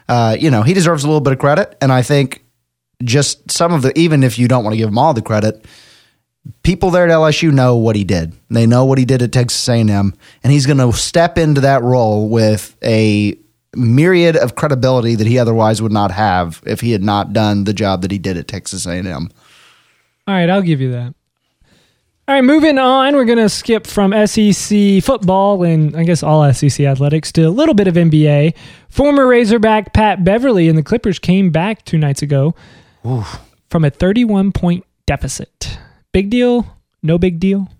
uh, 0.08 0.36
you 0.38 0.50
know, 0.50 0.62
he 0.62 0.74
deserves 0.74 1.04
a 1.04 1.06
little 1.06 1.20
bit 1.20 1.32
of 1.32 1.38
credit, 1.38 1.76
and 1.80 1.92
I 1.92 2.02
think 2.02 2.44
just 3.02 3.50
some 3.50 3.72
of 3.72 3.82
the 3.82 3.96
even 3.98 4.22
if 4.24 4.38
you 4.38 4.48
don't 4.48 4.64
want 4.64 4.74
to 4.74 4.78
give 4.78 4.88
him 4.88 4.98
all 4.98 5.14
the 5.14 5.22
credit. 5.22 5.64
People 6.62 6.90
there 6.90 7.04
at 7.04 7.10
LSU 7.10 7.52
know 7.52 7.76
what 7.76 7.94
he 7.94 8.04
did. 8.04 8.32
They 8.48 8.66
know 8.66 8.86
what 8.86 8.96
he 8.96 9.04
did 9.04 9.20
at 9.20 9.32
Texas 9.32 9.68
A&M, 9.68 10.14
and 10.42 10.52
he's 10.52 10.64
going 10.64 10.78
to 10.78 10.96
step 10.96 11.36
into 11.36 11.60
that 11.60 11.82
role 11.82 12.28
with 12.30 12.74
a 12.82 13.38
myriad 13.76 14.34
of 14.36 14.54
credibility 14.54 15.14
that 15.14 15.26
he 15.26 15.38
otherwise 15.38 15.82
would 15.82 15.92
not 15.92 16.10
have 16.10 16.62
if 16.64 16.80
he 16.80 16.92
had 16.92 17.02
not 17.02 17.34
done 17.34 17.64
the 17.64 17.74
job 17.74 18.00
that 18.00 18.10
he 18.10 18.18
did 18.18 18.38
at 18.38 18.48
Texas 18.48 18.86
A&M. 18.86 19.06
All 20.26 20.34
right, 20.34 20.48
I'll 20.48 20.62
give 20.62 20.80
you 20.80 20.92
that. 20.92 21.14
All 22.28 22.34
right, 22.34 22.44
moving 22.44 22.76
on. 22.76 23.16
We're 23.16 23.24
going 23.24 23.38
to 23.38 23.48
skip 23.48 23.86
from 23.86 24.12
SEC 24.26 25.02
football 25.02 25.62
and 25.62 25.96
I 25.96 26.04
guess 26.04 26.22
all 26.22 26.52
SEC 26.52 26.80
athletics 26.80 27.32
to 27.32 27.44
a 27.44 27.48
little 27.48 27.74
bit 27.74 27.88
of 27.88 27.94
NBA. 27.94 28.54
Former 28.90 29.26
Razorback 29.26 29.94
Pat 29.94 30.24
Beverley 30.24 30.68
and 30.68 30.76
the 30.76 30.82
Clippers 30.82 31.18
came 31.18 31.48
back 31.48 31.86
two 31.86 31.96
nights 31.96 32.20
ago 32.20 32.54
from 33.70 33.82
a 33.82 33.88
31 33.88 34.52
point 34.52 34.84
deficit. 35.06 35.78
Big 36.12 36.28
deal? 36.28 36.66
No 37.02 37.16
big 37.16 37.40
deal? 37.40 37.70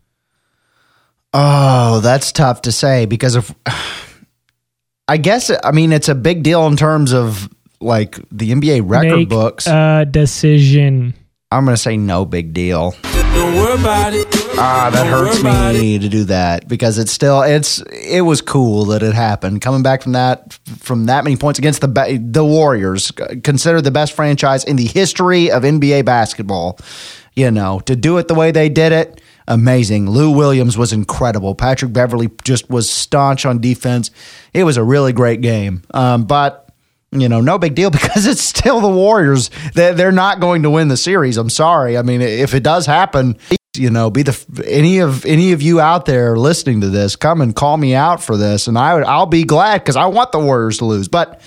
Oh, 1.34 2.00
that's 2.00 2.32
tough 2.32 2.62
to 2.62 2.72
say 2.72 3.04
because 3.04 3.36
if 3.36 3.54
I 5.08 5.18
guess 5.18 5.50
I 5.62 5.72
mean 5.72 5.92
it's 5.92 6.08
a 6.08 6.14
big 6.14 6.42
deal 6.42 6.66
in 6.68 6.78
terms 6.78 7.12
of 7.12 7.50
like 7.82 8.18
the 8.32 8.52
NBA 8.52 8.80
record 8.88 9.14
Make 9.18 9.28
books. 9.28 9.66
a 9.66 10.06
decision. 10.10 11.12
I'm 11.50 11.66
going 11.66 11.76
to 11.76 11.82
say 11.82 11.98
no 11.98 12.24
big 12.24 12.54
deal. 12.54 12.94
Don't 13.02 13.54
worry 13.56 13.80
about 13.80 14.14
it. 14.14 14.37
Ah, 14.60 14.90
that 14.92 15.06
hurts 15.06 15.40
me 15.44 16.00
to 16.00 16.08
do 16.08 16.24
that 16.24 16.66
because 16.66 16.98
it's 16.98 17.12
still 17.12 17.42
it's 17.42 17.80
it 17.92 18.22
was 18.22 18.40
cool 18.40 18.86
that 18.86 19.04
it 19.04 19.14
happened. 19.14 19.60
Coming 19.60 19.84
back 19.84 20.02
from 20.02 20.12
that 20.12 20.58
from 20.78 21.06
that 21.06 21.22
many 21.22 21.36
points 21.36 21.60
against 21.60 21.80
the 21.80 22.20
the 22.20 22.44
Warriors, 22.44 23.12
considered 23.44 23.82
the 23.82 23.92
best 23.92 24.14
franchise 24.14 24.64
in 24.64 24.74
the 24.74 24.86
history 24.86 25.48
of 25.48 25.62
NBA 25.62 26.04
basketball. 26.04 26.76
You 27.34 27.52
know, 27.52 27.78
to 27.80 27.94
do 27.94 28.18
it 28.18 28.26
the 28.26 28.34
way 28.34 28.50
they 28.50 28.68
did 28.68 28.90
it, 28.90 29.20
amazing. 29.46 30.10
Lou 30.10 30.32
Williams 30.32 30.76
was 30.76 30.92
incredible. 30.92 31.54
Patrick 31.54 31.92
Beverley 31.92 32.28
just 32.42 32.68
was 32.68 32.90
staunch 32.90 33.46
on 33.46 33.60
defense. 33.60 34.10
It 34.52 34.64
was 34.64 34.76
a 34.76 34.82
really 34.82 35.12
great 35.12 35.40
game. 35.40 35.82
Um, 35.94 36.24
but 36.24 36.68
you 37.12 37.28
know, 37.28 37.40
no 37.40 37.58
big 37.58 37.76
deal 37.76 37.90
because 37.92 38.26
it's 38.26 38.42
still 38.42 38.80
the 38.80 38.88
Warriors. 38.88 39.50
They're 39.74 40.10
not 40.10 40.40
going 40.40 40.62
to 40.64 40.70
win 40.70 40.88
the 40.88 40.96
series. 40.96 41.36
I'm 41.36 41.48
sorry. 41.48 41.96
I 41.96 42.02
mean, 42.02 42.20
if 42.20 42.54
it 42.54 42.64
does 42.64 42.86
happen, 42.86 43.38
you 43.78 43.90
know, 43.90 44.10
be 44.10 44.22
the 44.22 44.64
any 44.66 44.98
of 44.98 45.24
any 45.24 45.52
of 45.52 45.62
you 45.62 45.80
out 45.80 46.04
there 46.06 46.36
listening 46.36 46.80
to 46.82 46.88
this, 46.88 47.16
come 47.16 47.40
and 47.40 47.54
call 47.54 47.76
me 47.76 47.94
out 47.94 48.22
for 48.22 48.36
this, 48.36 48.66
and 48.66 48.76
I 48.78 48.94
would 48.94 49.04
I'll 49.04 49.26
be 49.26 49.44
glad 49.44 49.78
because 49.82 49.96
I 49.96 50.06
want 50.06 50.32
the 50.32 50.38
Warriors 50.38 50.78
to 50.78 50.84
lose. 50.84 51.08
But 51.08 51.40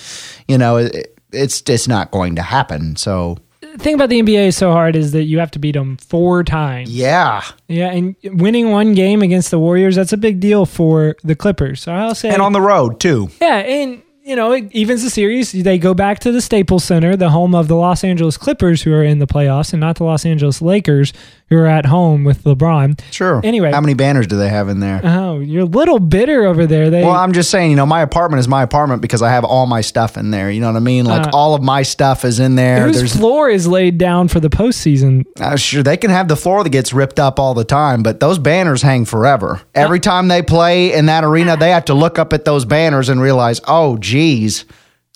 you 0.47 0.57
know, 0.57 0.77
it, 0.77 1.17
it's 1.31 1.61
it's 1.67 1.87
not 1.87 2.11
going 2.11 2.35
to 2.35 2.41
happen. 2.41 2.95
So 2.95 3.37
The 3.61 3.77
thing 3.77 3.95
about 3.95 4.09
the 4.09 4.21
NBA 4.21 4.47
is 4.47 4.57
so 4.57 4.71
hard 4.71 4.95
is 4.95 5.11
that 5.13 5.23
you 5.23 5.39
have 5.39 5.51
to 5.51 5.59
beat 5.59 5.73
them 5.73 5.97
four 5.97 6.43
times. 6.43 6.89
yeah, 6.89 7.43
Yeah, 7.67 7.91
and 7.91 8.15
winning 8.23 8.71
one 8.71 8.93
game 8.95 9.21
against 9.21 9.51
the 9.51 9.59
Warriors, 9.59 9.95
that's 9.95 10.13
a 10.13 10.17
big 10.17 10.39
deal 10.39 10.65
for 10.65 11.15
the 11.23 11.35
Clippers. 11.35 11.81
So 11.81 11.91
I'll 11.93 12.15
say, 12.15 12.29
and 12.29 12.41
on 12.41 12.53
the 12.53 12.61
road 12.61 12.99
too. 12.99 13.29
yeah, 13.41 13.57
and 13.57 14.01
you 14.23 14.35
know, 14.35 14.51
it 14.51 14.71
evens 14.71 15.03
the 15.03 15.09
series. 15.09 15.51
They 15.51 15.79
go 15.79 15.95
back 15.95 16.19
to 16.19 16.31
the 16.31 16.41
Staples 16.41 16.83
Center, 16.83 17.15
the 17.15 17.31
home 17.31 17.55
of 17.55 17.67
the 17.67 17.75
Los 17.75 18.03
Angeles 18.03 18.37
Clippers, 18.37 18.83
who 18.83 18.93
are 18.93 19.03
in 19.03 19.17
the 19.17 19.25
playoffs, 19.25 19.73
and 19.73 19.79
not 19.79 19.95
the 19.95 20.03
Los 20.03 20.27
Angeles 20.27 20.61
Lakers, 20.61 21.11
who 21.51 21.57
are 21.57 21.67
at 21.67 21.85
home 21.85 22.23
with 22.23 22.45
LeBron. 22.45 22.97
Sure. 23.11 23.41
Anyway. 23.43 23.71
how 23.71 23.81
many 23.81 23.93
banners 23.93 24.25
do 24.25 24.37
they 24.37 24.47
have 24.47 24.69
in 24.69 24.79
there? 24.79 25.01
Oh, 25.03 25.39
you're 25.39 25.63
a 25.63 25.65
little 25.65 25.99
bitter 25.99 26.45
over 26.45 26.65
there. 26.65 26.89
They 26.89 27.01
Well, 27.03 27.11
I'm 27.11 27.33
just 27.33 27.51
saying, 27.51 27.71
you 27.71 27.75
know, 27.75 27.85
my 27.85 28.01
apartment 28.01 28.39
is 28.39 28.47
my 28.47 28.63
apartment 28.63 29.01
because 29.01 29.21
I 29.21 29.31
have 29.31 29.43
all 29.43 29.65
my 29.67 29.81
stuff 29.81 30.15
in 30.15 30.31
there. 30.31 30.49
You 30.49 30.61
know 30.61 30.67
what 30.67 30.77
I 30.77 30.79
mean? 30.79 31.03
Like 31.05 31.27
Uh, 31.27 31.31
all 31.33 31.53
of 31.53 31.61
my 31.61 31.83
stuff 31.83 32.23
is 32.23 32.39
in 32.39 32.55
there. 32.55 32.87
whose 32.87 32.95
There's 32.99 33.17
floor 33.17 33.49
is 33.49 33.67
laid 33.67 33.97
down 33.97 34.29
for 34.29 34.39
the 34.39 34.49
postseason. 34.49 35.25
Uh, 35.41 35.57
sure, 35.57 35.83
they 35.83 35.97
can 35.97 36.09
have 36.09 36.29
the 36.29 36.37
floor 36.37 36.63
that 36.63 36.69
gets 36.69 36.93
ripped 36.93 37.19
up 37.19 37.37
all 37.37 37.53
the 37.53 37.65
time, 37.65 38.01
but 38.01 38.21
those 38.21 38.39
banners 38.39 38.81
hang 38.81 39.03
forever. 39.03 39.59
Every 39.75 39.99
time 39.99 40.29
they 40.29 40.41
play 40.41 40.93
in 40.93 41.07
that 41.07 41.25
arena, 41.25 41.57
they 41.57 41.71
have 41.71 41.85
to 41.85 41.93
look 41.93 42.17
up 42.17 42.31
at 42.31 42.45
those 42.45 42.63
banners 42.63 43.09
and 43.09 43.19
realize, 43.19 43.59
oh, 43.67 43.97
geez, 43.97 44.63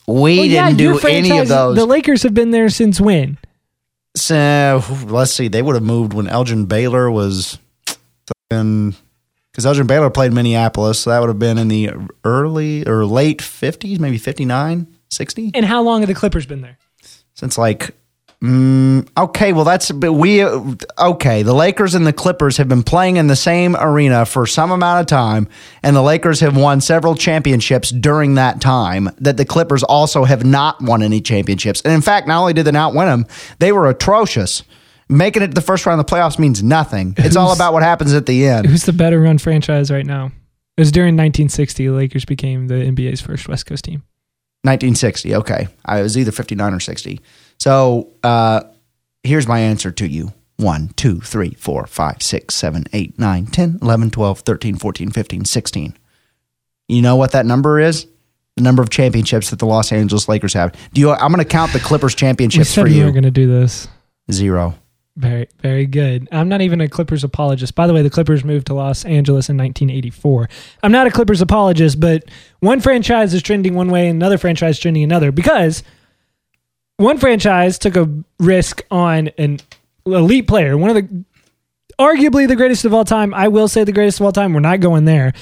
we 0.06 0.14
Well, 0.38 0.48
didn't 0.68 0.80
your 0.80 1.00
do 1.00 1.08
any 1.08 1.38
of 1.40 1.48
those. 1.48 1.78
The 1.78 1.86
Lakers 1.86 2.24
have 2.24 2.34
been 2.34 2.52
there 2.52 2.68
since 2.68 3.00
when? 3.00 3.38
So, 4.16 4.84
let's 5.06 5.32
see, 5.32 5.48
they 5.48 5.62
would 5.62 5.76
have 5.76 5.84
moved 5.84 6.14
when 6.14 6.28
Elgin 6.28 6.66
Baylor 6.66 7.12
was, 7.12 7.60
because 8.50 9.66
Elgin 9.66 9.88
Baylor 9.88 10.10
played 10.10 10.34
Minneapolis, 10.34 11.00
so 11.00 11.10
that 11.10 11.20
would 11.20 11.30
have 11.30 11.40
been 11.40 11.58
in 11.58 11.68
the 11.68 11.92
early 12.24 12.88
or 12.88 13.06
late 13.06 13.40
50s, 13.40 14.00
maybe 14.00 14.18
59, 14.18 14.88
60. 15.10 15.52
And 15.54 15.66
how 15.66 15.82
long 15.82 16.02
have 16.02 16.08
the 16.08 16.16
Clippers 16.16 16.46
been 16.46 16.62
there? 16.62 16.78
since 17.36 17.58
like 17.58 17.96
mm, 18.46 19.08
okay 19.18 19.54
well 19.54 19.64
that's 19.64 19.92
but 19.92 20.14
we 20.14 20.44
okay 20.44 21.44
the 21.44 21.54
lakers 21.54 21.96
and 21.96 22.06
the 22.06 22.14
clippers 22.14 22.58
have 22.58 22.70
been 22.70 22.84
playing 22.84 23.18
in 23.18 23.28
the 23.28 23.36
same 23.36 23.76
arena 23.78 24.26
for 24.26 24.46
some 24.46 24.72
amount 24.72 25.02
of 25.02 25.08
time 25.08 25.48
and 25.84 25.96
the 25.96 26.02
lakers 26.02 26.40
have 26.40 26.56
won 26.56 26.80
several 26.80 27.16
championships 27.16 27.90
during 27.90 28.36
that 28.36 28.62
time 28.62 29.10
that 29.18 29.38
the 29.38 29.46
clippers 29.46 29.84
also 29.84 30.24
have 30.24 30.46
not 30.46 30.82
won 30.82 31.02
any 31.02 31.22
championships 31.22 31.82
and 31.82 31.94
in 31.94 32.02
fact 32.02 32.28
not 32.28 32.40
only 32.40 32.54
did 32.54 32.64
they 32.64 32.72
not 32.72 32.94
win 32.94 33.08
them 33.08 33.26
they 33.60 33.72
were 33.72 33.90
atrocious 33.90 34.64
making 35.10 35.44
it 35.44 35.48
to 35.48 35.54
the 35.54 35.62
first 35.62 35.86
round 35.86 36.00
of 36.00 36.06
the 36.06 36.16
playoffs 36.16 36.40
means 36.40 36.62
nothing 36.64 37.14
it's 37.18 37.36
all 37.36 37.54
about 37.54 37.74
what 37.74 37.84
happens 37.84 38.14
at 38.14 38.26
the 38.26 38.48
end 38.48 38.68
Who's 38.68 38.84
the 38.84 38.94
better 38.94 39.20
run 39.22 39.38
franchise 39.38 39.92
right 39.92 40.06
now? 40.06 40.32
It 40.78 40.82
was 40.82 40.92
during 40.92 41.16
1960. 41.16 41.88
The 41.88 41.94
Lakers 41.94 42.26
became 42.26 42.68
the 42.68 42.76
NBA's 42.76 43.22
first 43.22 43.48
West 43.48 43.66
Coast 43.66 43.86
team. 43.86 44.04
1960. 44.64 45.36
Okay. 45.36 45.68
I 45.86 46.02
was 46.02 46.18
either 46.18 46.34
59 46.34 46.74
or 46.74 46.82
60. 46.82 47.22
So 47.60 48.12
uh, 48.24 48.64
here's 49.24 49.48
my 49.48 49.60
answer 49.60 49.92
to 49.92 50.08
you 50.08 50.34
1, 50.58 50.90
2, 50.96 51.22
3, 51.22 51.54
4, 51.54 51.88
5, 51.88 52.22
6, 52.22 52.56
7, 52.56 52.86
8, 52.94 53.20
9, 53.20 53.46
10, 53.48 53.80
11, 53.82 54.10
12, 54.12 54.40
13, 54.40 54.76
14, 54.76 55.12
15, 55.12 55.46
16. 55.46 55.98
You 56.88 57.02
know 57.02 57.16
what 57.16 57.32
that 57.32 57.46
number 57.46 57.80
is? 57.80 58.08
The 58.56 58.64
number 58.64 58.82
of 58.82 58.90
championships 58.90 59.50
that 59.50 59.60
the 59.60 59.66
Los 59.66 59.92
Angeles 59.92 60.30
Lakers 60.30 60.54
have. 60.54 60.74
Do 60.94 61.02
you? 61.02 61.12
I'm 61.12 61.32
going 61.32 61.44
to 61.44 61.46
count 61.46 61.74
the 61.74 61.80
Clippers 61.80 62.16
championships 62.16 62.74
for 62.74 62.84
we 62.84 62.94
you. 62.94 63.06
were 63.06 63.12
going 63.12 63.24
to 63.24 63.32
do 63.32 63.48
this. 63.48 63.88
Zero. 64.32 64.76
Very, 65.18 65.48
very 65.62 65.86
good. 65.86 66.28
I'm 66.32 66.50
not 66.50 66.62
even 66.62 66.82
a 66.82 66.90
Clippers 66.90 67.24
apologist. 67.24 67.74
By 67.74 67.88
the 67.88 67.94
way, 67.94 68.02
the 68.02 68.10
Clippers 68.10 68.44
moved 68.44 68.68
to 68.68 68.74
Los 68.74 69.06
Angeles 69.06 69.50
in 69.50 69.58
1984. 69.58 70.50
I'm 70.84 70.92
not 70.92 71.08
a 71.08 71.12
Clippers 71.12 71.42
apologist, 71.42 72.00
but 72.00 72.24
one 72.60 72.82
franchise 72.82 73.34
is 73.34 73.42
trending 73.42 73.76
one 73.76 73.90
way 73.90 74.10
and 74.10 74.18
another 74.18 74.38
franchise 74.38 74.78
trending 74.78 75.04
another 75.04 75.32
because 75.32 75.84
one 76.98 77.18
franchise 77.18 77.78
took 77.78 77.96
a 77.96 78.10
risk 78.40 78.84
on 78.90 79.30
an 79.38 79.60
elite 80.06 80.48
player, 80.48 80.78
one 80.78 80.90
of 80.90 80.96
the 80.96 81.26
arguably 82.00 82.48
the 82.48 82.56
greatest 82.56 82.86
of 82.86 82.94
all 82.94 83.06
time. 83.06 83.34
I 83.34 83.48
will 83.48 83.68
say 83.68 83.84
the 83.84 83.92
greatest 83.92 84.20
of 84.20 84.26
all 84.26 84.32
time. 84.32 84.54
We're 84.54 84.60
not 84.60 84.80
going 84.80 85.06
there. 85.06 85.34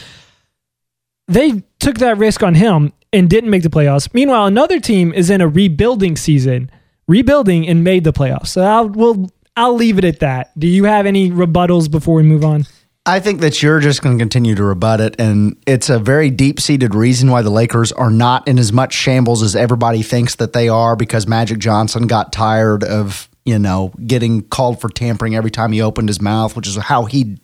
They 1.27 1.63
took 1.79 1.97
that 1.99 2.17
risk 2.17 2.43
on 2.43 2.55
him 2.55 2.93
and 3.11 3.29
didn't 3.29 3.49
make 3.49 3.63
the 3.63 3.69
playoffs. 3.69 4.13
Meanwhile, 4.13 4.47
another 4.47 4.79
team 4.79 5.13
is 5.13 5.29
in 5.29 5.41
a 5.41 5.47
rebuilding 5.47 6.17
season, 6.17 6.69
rebuilding 7.07 7.67
and 7.67 7.83
made 7.83 8.03
the 8.03 8.13
playoffs. 8.13 8.47
So 8.47 8.61
I'll 8.61 8.89
we'll 8.89 9.31
I'll 9.55 9.75
leave 9.75 9.97
it 9.97 10.05
at 10.05 10.19
that. 10.19 10.57
Do 10.57 10.67
you 10.67 10.85
have 10.85 11.05
any 11.05 11.29
rebuttals 11.29 11.89
before 11.89 12.15
we 12.15 12.23
move 12.23 12.43
on? 12.43 12.65
I 13.05 13.19
think 13.19 13.41
that 13.41 13.61
you're 13.61 13.81
just 13.81 14.01
going 14.01 14.17
to 14.17 14.21
continue 14.21 14.55
to 14.55 14.63
rebut 14.63 15.01
it. 15.01 15.15
And 15.19 15.61
it's 15.67 15.89
a 15.89 15.99
very 15.99 16.29
deep 16.29 16.61
seated 16.61 16.95
reason 16.95 17.29
why 17.29 17.41
the 17.41 17.49
Lakers 17.49 17.91
are 17.91 18.09
not 18.09 18.47
in 18.47 18.57
as 18.57 18.71
much 18.71 18.93
shambles 18.93 19.43
as 19.43 19.57
everybody 19.57 20.01
thinks 20.01 20.35
that 20.35 20.53
they 20.53 20.69
are 20.69 20.95
because 20.95 21.27
Magic 21.27 21.59
Johnson 21.59 22.07
got 22.07 22.31
tired 22.31 22.83
of, 22.83 23.27
you 23.43 23.59
know, 23.59 23.91
getting 24.07 24.41
called 24.43 24.79
for 24.79 24.87
tampering 24.87 25.35
every 25.35 25.51
time 25.51 25.73
he 25.73 25.81
opened 25.81 26.07
his 26.07 26.21
mouth, 26.21 26.55
which 26.55 26.65
is 26.65 26.77
how 26.77 27.03
he 27.03 27.37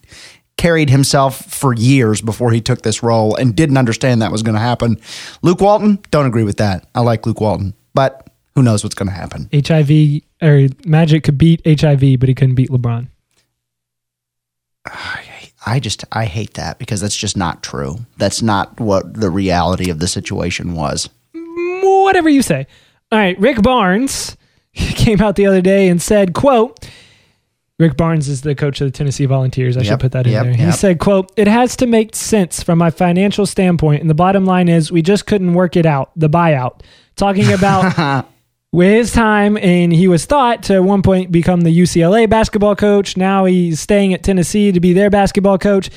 carried 0.56 0.90
himself 0.90 1.46
for 1.46 1.74
years 1.74 2.22
before 2.22 2.52
he 2.52 2.62
took 2.62 2.82
this 2.82 3.04
role 3.04 3.36
and 3.36 3.54
didn't 3.54 3.78
understand 3.78 4.22
that 4.22 4.32
was 4.32 4.44
going 4.44 4.56
to 4.56 4.62
happen. 4.62 4.98
Luke 5.42 5.60
Walton, 5.60 6.00
don't 6.10 6.26
agree 6.26 6.44
with 6.44 6.58
that. 6.58 6.88
I 6.96 7.02
like 7.02 7.26
Luke 7.26 7.42
Walton, 7.42 7.74
but 7.94 8.30
who 8.56 8.64
knows 8.64 8.84
what's 8.84 8.96
going 8.96 9.10
to 9.10 9.16
happen. 9.16 9.50
HIV 9.54 10.22
or 10.42 10.68
Magic 10.86 11.24
could 11.26 11.38
beat 11.38 11.62
HIV, 11.66 12.20
but 12.20 12.30
he 12.30 12.36
couldn't 12.36 12.56
beat 12.56 12.70
LeBron. 12.70 13.10
I 15.66 15.80
just 15.80 16.06
I 16.12 16.26
hate 16.26 16.54
that 16.56 16.80
because 16.80 17.02
that's 17.02 17.16
just 17.16 17.36
not 17.36 17.62
true. 17.64 17.98
That's 18.18 18.42
not 18.42 18.80
what 18.80 19.14
the 19.14 19.30
reality 19.30 19.90
of 19.90 20.00
the 20.00 20.08
situation 20.08 20.74
was. 20.74 21.10
Whatever 21.34 22.30
you 22.30 22.42
say. 22.42 22.68
All 23.12 23.20
right, 23.20 23.40
Rick 23.40 23.62
Barnes 23.62 24.38
came 24.74 25.22
out 25.22 25.36
the 25.36 25.46
other 25.48 25.62
day 25.62 25.88
and 25.88 26.02
said, 26.02 26.34
"quote." 26.34 26.80
Rick 27.78 27.96
Barnes 27.96 28.28
is 28.28 28.42
the 28.42 28.56
coach 28.56 28.82
of 28.82 28.88
the 28.88 28.92
Tennessee 28.92 29.26
Volunteers. 29.26 29.78
I 29.78 29.80
Yep, 29.80 29.88
should 29.88 30.00
put 30.02 30.12
that 30.12 30.28
in 30.28 30.34
yep, 30.34 30.44
there. 30.44 30.54
He 30.54 30.64
yep. 30.64 30.74
said, 30.74 31.00
quote, 31.00 31.32
it 31.38 31.48
has 31.48 31.78
to 31.78 31.88
make 31.88 32.14
sense 32.14 32.62
from 32.62 32.78
my 32.78 32.90
financial 32.90 33.46
standpoint. 33.46 34.02
And 34.02 34.10
the 34.10 34.16
bottom 34.16 34.44
line 34.46 34.68
is 34.68 34.92
we 34.92 35.02
just 35.02 35.26
couldn't 35.26 35.54
work 35.54 35.78
it 35.78 35.86
out, 35.86 36.12
the 36.14 36.30
buyout. 36.30 36.82
Talking 37.16 37.54
about 37.54 38.26
with 38.72 38.90
his 38.90 39.12
time, 39.12 39.58
and 39.58 39.92
he 39.92 40.08
was 40.08 40.26
thought 40.26 40.64
to 40.64 40.76
at 40.76 40.84
one 40.84 41.02
point 41.02 41.32
become 41.32 41.62
the 41.62 41.78
UCLA 41.78 42.30
basketball 42.30 42.76
coach. 42.76 43.18
Now 43.18 43.46
he's 43.46 43.80
staying 43.80 44.14
at 44.14 44.24
Tennessee 44.24 44.72
to 44.72 44.80
be 44.80 44.94
their 44.94 45.10
basketball 45.10 45.58
coach. 45.58 45.90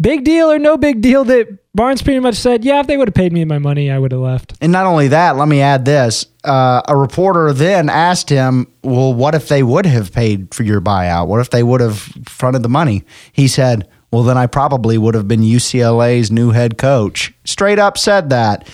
Big 0.00 0.24
deal 0.24 0.50
or 0.50 0.60
no 0.60 0.76
big 0.76 1.00
deal 1.00 1.24
that 1.24 1.48
Barnes 1.74 2.02
pretty 2.02 2.20
much 2.20 2.36
said, 2.36 2.64
yeah, 2.64 2.78
if 2.78 2.86
they 2.86 2.96
would 2.96 3.08
have 3.08 3.14
paid 3.14 3.32
me 3.32 3.44
my 3.44 3.58
money, 3.58 3.90
I 3.90 3.98
would 3.98 4.12
have 4.12 4.20
left. 4.20 4.52
And 4.60 4.70
not 4.70 4.86
only 4.86 5.08
that, 5.08 5.36
let 5.36 5.48
me 5.48 5.60
add 5.60 5.84
this. 5.84 6.26
Uh, 6.44 6.82
a 6.86 6.96
reporter 6.96 7.52
then 7.52 7.88
asked 7.88 8.28
him, 8.28 8.68
Well, 8.84 9.12
what 9.12 9.34
if 9.34 9.48
they 9.48 9.64
would 9.64 9.86
have 9.86 10.12
paid 10.12 10.54
for 10.54 10.62
your 10.62 10.80
buyout? 10.80 11.26
What 11.26 11.40
if 11.40 11.50
they 11.50 11.64
would 11.64 11.80
have 11.80 11.98
fronted 12.26 12.62
the 12.62 12.68
money? 12.68 13.04
He 13.32 13.48
said, 13.48 13.88
Well, 14.12 14.22
then 14.22 14.38
I 14.38 14.46
probably 14.46 14.98
would 14.98 15.14
have 15.14 15.26
been 15.26 15.40
UCLA's 15.40 16.30
new 16.30 16.50
head 16.50 16.78
coach. 16.78 17.34
Straight 17.44 17.80
up 17.80 17.98
said 17.98 18.30
that. 18.30 18.68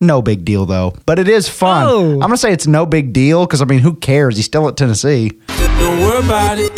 No 0.00 0.20
big 0.20 0.44
deal, 0.44 0.66
though. 0.66 0.94
But 1.06 1.18
it 1.18 1.28
is 1.28 1.48
fun. 1.48 1.86
Oh. 1.88 2.12
I'm 2.12 2.18
going 2.18 2.30
to 2.32 2.36
say 2.36 2.52
it's 2.52 2.66
no 2.66 2.84
big 2.84 3.12
deal 3.12 3.46
because, 3.46 3.62
I 3.62 3.64
mean, 3.64 3.78
who 3.80 3.94
cares? 3.94 4.36
He's 4.36 4.44
still 4.44 4.68
at 4.68 4.76
Tennessee. 4.76 5.32
Don't 5.48 6.00
worry 6.00 6.24
about 6.24 6.58
it. 6.58 6.74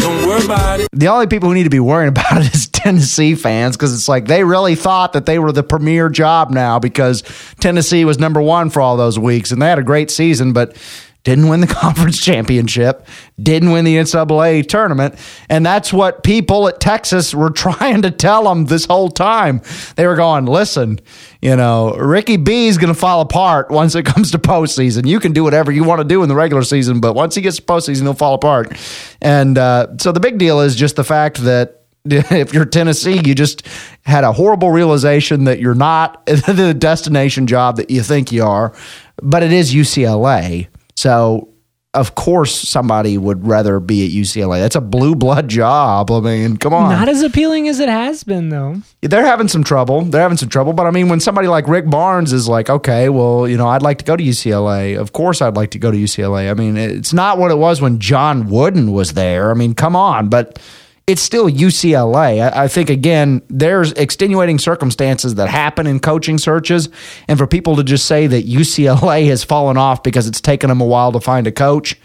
Don't 0.00 0.26
worry 0.26 0.44
about 0.44 0.80
it. 0.80 0.88
The 0.92 1.08
only 1.08 1.26
people 1.26 1.48
who 1.48 1.54
need 1.54 1.64
to 1.64 1.70
be 1.70 1.80
worrying 1.80 2.08
about 2.08 2.38
it 2.38 2.54
is 2.54 2.68
Tennessee 2.72 3.34
fans 3.34 3.76
because 3.76 3.92
it's 3.92 4.08
like 4.08 4.26
they 4.26 4.44
really 4.44 4.74
thought 4.74 5.12
that 5.14 5.26
they 5.26 5.38
were 5.38 5.52
the 5.52 5.62
premier 5.62 6.08
job 6.08 6.50
now 6.50 6.78
because 6.78 7.22
Tennessee 7.60 8.04
was 8.04 8.18
number 8.18 8.40
one 8.40 8.70
for 8.70 8.80
all 8.80 8.96
those 8.96 9.18
weeks 9.18 9.52
and 9.52 9.60
they 9.60 9.66
had 9.66 9.78
a 9.78 9.82
great 9.82 10.10
season, 10.10 10.52
but 10.52 10.76
didn't 11.26 11.48
win 11.48 11.60
the 11.60 11.66
conference 11.82 12.24
championship, 12.24 13.04
didn't 13.42 13.72
win 13.72 13.84
the 13.84 13.96
NCAA 13.96 14.66
tournament. 14.68 15.16
And 15.48 15.66
that's 15.66 15.92
what 15.92 16.22
people 16.22 16.68
at 16.68 16.78
Texas 16.78 17.34
were 17.34 17.50
trying 17.66 18.02
to 18.02 18.12
tell 18.12 18.44
them 18.44 18.66
this 18.66 18.86
whole 18.86 19.08
time. 19.08 19.60
They 19.96 20.06
were 20.06 20.14
going, 20.14 20.46
listen, 20.46 21.00
you 21.42 21.56
know, 21.56 21.96
Ricky 21.96 22.36
B 22.36 22.68
is 22.68 22.78
going 22.78 22.94
to 22.94 22.98
fall 22.98 23.20
apart 23.20 23.70
once 23.70 23.96
it 23.96 24.04
comes 24.06 24.30
to 24.30 24.38
postseason. 24.38 25.06
You 25.06 25.18
can 25.18 25.32
do 25.32 25.42
whatever 25.42 25.72
you 25.72 25.82
want 25.82 26.00
to 26.00 26.06
do 26.06 26.22
in 26.22 26.28
the 26.28 26.36
regular 26.36 26.62
season, 26.62 27.00
but 27.00 27.14
once 27.14 27.34
he 27.34 27.42
gets 27.42 27.56
to 27.56 27.62
postseason, 27.62 28.02
he'll 28.02 28.14
fall 28.14 28.34
apart. 28.34 28.72
And 29.20 29.58
uh, 29.58 29.98
so 29.98 30.12
the 30.12 30.20
big 30.20 30.38
deal 30.38 30.60
is 30.60 30.76
just 30.76 30.94
the 30.94 31.04
fact 31.04 31.38
that 31.38 31.82
if 32.08 32.54
you're 32.54 32.64
Tennessee, 32.64 33.20
you 33.24 33.34
just 33.34 33.66
had 34.02 34.22
a 34.22 34.32
horrible 34.32 34.70
realization 34.70 35.42
that 35.44 35.58
you're 35.58 35.74
not 35.74 36.24
the 36.26 36.72
destination 36.72 37.48
job 37.48 37.78
that 37.78 37.90
you 37.90 38.04
think 38.04 38.30
you 38.30 38.44
are, 38.44 38.72
but 39.20 39.42
it 39.42 39.52
is 39.52 39.74
UCLA. 39.74 40.68
So, 40.96 41.50
of 41.94 42.14
course, 42.14 42.54
somebody 42.54 43.16
would 43.16 43.46
rather 43.46 43.80
be 43.80 44.04
at 44.04 44.12
UCLA. 44.12 44.60
That's 44.60 44.76
a 44.76 44.82
blue 44.82 45.14
blood 45.14 45.48
job. 45.48 46.10
I 46.10 46.20
mean, 46.20 46.58
come 46.58 46.74
on. 46.74 46.90
Not 46.90 47.08
as 47.08 47.22
appealing 47.22 47.68
as 47.68 47.80
it 47.80 47.88
has 47.88 48.22
been, 48.22 48.50
though. 48.50 48.82
They're 49.00 49.24
having 49.24 49.48
some 49.48 49.64
trouble. 49.64 50.02
They're 50.02 50.20
having 50.20 50.36
some 50.36 50.50
trouble. 50.50 50.74
But 50.74 50.86
I 50.86 50.90
mean, 50.90 51.08
when 51.08 51.20
somebody 51.20 51.48
like 51.48 51.66
Rick 51.68 51.88
Barnes 51.88 52.34
is 52.34 52.48
like, 52.48 52.68
okay, 52.68 53.08
well, 53.08 53.48
you 53.48 53.56
know, 53.56 53.68
I'd 53.68 53.82
like 53.82 53.98
to 53.98 54.04
go 54.04 54.14
to 54.14 54.22
UCLA. 54.22 54.98
Of 54.98 55.12
course, 55.12 55.40
I'd 55.40 55.56
like 55.56 55.70
to 55.70 55.78
go 55.78 55.90
to 55.90 55.96
UCLA. 55.96 56.50
I 56.50 56.54
mean, 56.54 56.76
it's 56.76 57.14
not 57.14 57.38
what 57.38 57.50
it 57.50 57.58
was 57.58 57.80
when 57.80 57.98
John 57.98 58.48
Wooden 58.50 58.92
was 58.92 59.14
there. 59.14 59.50
I 59.50 59.54
mean, 59.54 59.74
come 59.74 59.96
on. 59.96 60.28
But 60.28 60.58
it's 61.06 61.22
still 61.22 61.48
UCLA. 61.48 62.42
I, 62.42 62.64
I 62.64 62.68
think, 62.68 62.90
again, 62.90 63.42
there's 63.48 63.92
extenuating 63.92 64.58
circumstances 64.58 65.36
that 65.36 65.48
happen 65.48 65.86
in 65.86 66.00
coaching 66.00 66.36
searches. 66.38 66.88
And 67.28 67.38
for 67.38 67.46
people 67.46 67.76
to 67.76 67.84
just 67.84 68.06
say 68.06 68.26
that 68.26 68.46
UCLA 68.46 69.26
has 69.28 69.44
fallen 69.44 69.76
off 69.76 70.02
because 70.02 70.26
it's 70.26 70.40
taken 70.40 70.68
them 70.68 70.80
a 70.80 70.86
while 70.86 71.12
to 71.12 71.20
find 71.20 71.46
a 71.46 71.52
coach, 71.52 71.96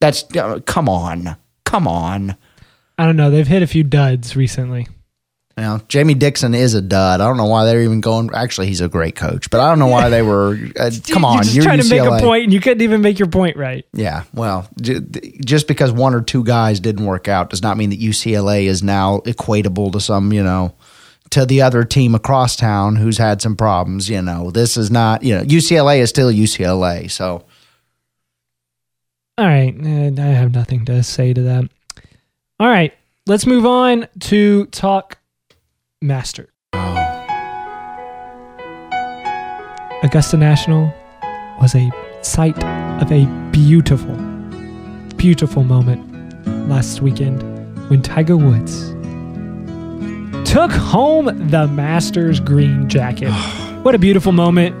that's, 0.00 0.24
uh, 0.36 0.60
come 0.66 0.88
on. 0.88 1.36
Come 1.64 1.86
on. 1.86 2.36
I 2.98 3.06
don't 3.06 3.16
know. 3.16 3.30
They've 3.30 3.46
hit 3.46 3.62
a 3.62 3.68
few 3.68 3.84
duds 3.84 4.34
recently. 4.34 4.88
You 5.60 5.66
know, 5.66 5.80
Jamie 5.88 6.14
Dixon 6.14 6.54
is 6.54 6.72
a 6.72 6.80
dud. 6.80 7.20
I 7.20 7.26
don't 7.26 7.36
know 7.36 7.44
why 7.44 7.66
they're 7.66 7.82
even 7.82 8.00
going. 8.00 8.30
Actually, 8.32 8.68
he's 8.68 8.80
a 8.80 8.88
great 8.88 9.14
coach, 9.14 9.50
but 9.50 9.60
I 9.60 9.68
don't 9.68 9.78
know 9.78 9.88
why 9.88 10.08
they 10.08 10.22
were. 10.22 10.58
Uh, 10.74 10.90
come 11.10 11.22
on, 11.22 11.34
You're 11.34 11.42
just 11.42 11.54
you're 11.54 11.64
trying 11.64 11.82
to 11.82 11.88
make 11.90 12.00
a 12.00 12.18
point, 12.18 12.44
and 12.44 12.52
you 12.54 12.60
couldn't 12.60 12.80
even 12.80 13.02
make 13.02 13.18
your 13.18 13.28
point 13.28 13.58
right. 13.58 13.84
Yeah, 13.92 14.24
well, 14.32 14.66
just 14.80 15.68
because 15.68 15.92
one 15.92 16.14
or 16.14 16.22
two 16.22 16.44
guys 16.44 16.80
didn't 16.80 17.04
work 17.04 17.28
out 17.28 17.50
does 17.50 17.60
not 17.60 17.76
mean 17.76 17.90
that 17.90 18.00
UCLA 18.00 18.64
is 18.64 18.82
now 18.82 19.18
equatable 19.26 19.92
to 19.92 20.00
some, 20.00 20.32
you 20.32 20.42
know, 20.42 20.72
to 21.28 21.44
the 21.44 21.60
other 21.60 21.84
team 21.84 22.14
across 22.14 22.56
town 22.56 22.96
who's 22.96 23.18
had 23.18 23.42
some 23.42 23.54
problems. 23.54 24.08
You 24.08 24.22
know, 24.22 24.50
this 24.50 24.78
is 24.78 24.90
not. 24.90 25.22
You 25.22 25.36
know, 25.36 25.44
UCLA 25.44 25.98
is 25.98 26.08
still 26.08 26.32
UCLA. 26.32 27.10
So 27.10 27.44
All 29.36 29.46
right. 29.46 29.74
I 29.78 30.22
have 30.22 30.54
nothing 30.54 30.86
to 30.86 31.02
say 31.02 31.34
to 31.34 31.42
that. 31.42 31.68
All 32.58 32.68
right. 32.68 32.94
Let's 33.26 33.44
move 33.44 33.66
on 33.66 34.08
to 34.20 34.64
talk 34.66 35.19
master. 36.02 36.48
Augusta 40.02 40.38
National 40.38 40.90
was 41.60 41.74
a 41.74 41.90
sight 42.22 42.56
of 43.02 43.12
a 43.12 43.26
beautiful, 43.52 44.14
beautiful 45.16 45.62
moment 45.62 46.00
last 46.70 47.02
weekend 47.02 47.42
when 47.90 48.00
Tiger 48.00 48.38
Woods 48.38 48.92
took 50.50 50.70
home 50.70 51.26
the 51.50 51.68
Masters 51.68 52.40
green 52.40 52.88
jacket. 52.88 53.30
What 53.80 53.94
a 53.94 53.98
beautiful 53.98 54.32
moment. 54.32 54.74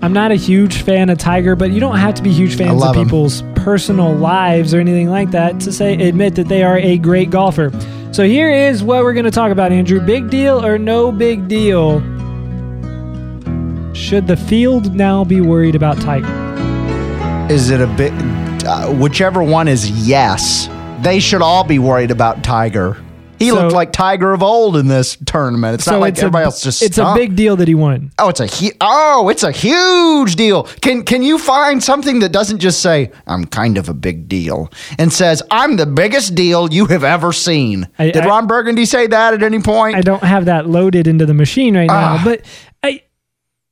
I'm 0.00 0.12
not 0.12 0.30
a 0.30 0.36
huge 0.36 0.82
fan 0.82 1.10
of 1.10 1.18
Tiger, 1.18 1.56
but 1.56 1.72
you 1.72 1.80
don't 1.80 1.96
have 1.96 2.14
to 2.14 2.22
be 2.22 2.32
huge 2.32 2.56
fans 2.56 2.70
of 2.70 2.78
love 2.78 2.94
him. 2.96 3.06
people's 3.06 3.42
personal 3.56 4.14
lives 4.14 4.72
or 4.72 4.78
anything 4.78 5.10
like 5.10 5.32
that 5.32 5.58
to 5.62 5.72
say 5.72 5.94
admit 6.08 6.36
that 6.36 6.46
they 6.46 6.62
are 6.62 6.78
a 6.78 6.96
great 6.98 7.30
golfer. 7.30 7.70
So 8.16 8.24
here 8.24 8.50
is 8.50 8.82
what 8.82 9.04
we're 9.04 9.12
going 9.12 9.26
to 9.26 9.30
talk 9.30 9.52
about, 9.52 9.72
Andrew. 9.72 10.00
Big 10.00 10.30
deal 10.30 10.64
or 10.64 10.78
no 10.78 11.12
big 11.12 11.48
deal? 11.48 12.00
Should 13.92 14.26
the 14.26 14.38
field 14.38 14.94
now 14.94 15.22
be 15.22 15.42
worried 15.42 15.74
about 15.74 16.00
Tiger? 16.00 16.26
is 17.50 17.68
it 17.68 17.82
a 17.82 17.86
bit? 17.88 18.14
Uh, 18.64 18.90
whichever 18.94 19.42
one 19.42 19.68
is 19.68 19.90
yes, 20.08 20.70
they 21.02 21.20
should 21.20 21.42
all 21.42 21.62
be 21.62 21.78
worried 21.78 22.10
about 22.10 22.42
Tiger. 22.42 22.96
He 23.38 23.48
So- 23.50 23.54
looked 23.56 23.72
like 23.72 23.92
Tiger 23.92 24.32
of 24.32 24.42
old 24.42 24.76
in 24.76 24.88
this 24.88 25.16
tournament. 25.26 25.74
It's 25.74 25.86
not 25.86 26.00
like 26.00 26.12
it's 26.14 26.20
everybody 26.22 26.42
a, 26.42 26.46
else 26.46 26.62
just. 26.62 26.82
It's 26.82 26.98
a 26.98 27.12
big 27.14 27.36
deal 27.36 27.56
that 27.56 27.68
he 27.68 27.74
won. 27.74 28.12
Oh, 28.18 28.28
it's 28.28 28.40
a 28.40 28.46
hu- 28.46 28.72
oh, 28.80 29.28
it's 29.28 29.42
a 29.42 29.50
huge 29.52 30.36
deal. 30.36 30.64
Can 30.80 31.02
can 31.04 31.22
you 31.22 31.38
find 31.38 31.82
something 31.82 32.20
that 32.20 32.32
doesn't 32.32 32.58
just 32.60 32.80
say 32.80 33.10
I'm 33.26 33.44
kind 33.44 33.78
of 33.78 33.88
a 33.88 33.94
big 33.94 34.28
deal 34.28 34.70
and 34.98 35.12
says 35.12 35.42
I'm 35.50 35.76
the 35.76 35.86
biggest 35.86 36.34
deal 36.34 36.72
you 36.72 36.86
have 36.86 37.04
ever 37.04 37.32
seen? 37.32 37.88
I- 37.98 38.10
Did 38.10 38.22
I- 38.24 38.26
Ron 38.26 38.46
Burgundy 38.46 38.84
say 38.84 39.06
that 39.06 39.34
at 39.34 39.42
any 39.42 39.60
point? 39.60 39.96
I 39.96 40.00
don't 40.02 40.22
have 40.22 40.46
that 40.46 40.68
loaded 40.68 41.06
into 41.06 41.26
the 41.26 41.34
machine 41.34 41.76
right 41.76 41.86
now, 41.88 42.16
Ah. 42.18 42.22
but 42.24 42.42
I, 42.82 43.02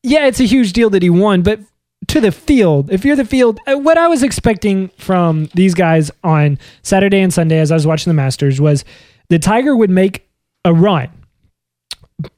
yeah, 0.02 0.26
it's 0.26 0.40
a 0.40 0.44
huge 0.44 0.72
deal 0.72 0.90
that 0.90 1.02
he 1.02 1.10
won. 1.10 1.42
But 1.42 1.60
to 2.08 2.20
the 2.20 2.32
field, 2.32 2.92
if 2.92 3.04
you're 3.04 3.16
the 3.16 3.24
field, 3.24 3.58
uh, 3.66 3.76
what 3.78 3.96
I 3.96 4.08
was 4.08 4.22
expecting 4.22 4.90
from 4.98 5.48
these 5.54 5.72
guys 5.72 6.10
on 6.22 6.58
Saturday 6.82 7.20
and 7.20 7.32
Sunday 7.32 7.58
as 7.58 7.70
I 7.72 7.74
was 7.74 7.86
watching 7.86 8.10
the 8.10 8.14
Masters 8.14 8.60
was 8.60 8.84
the 9.28 9.38
Tiger 9.38 9.76
would 9.76 9.90
make 9.90 10.28
a 10.64 10.72
run. 10.72 11.10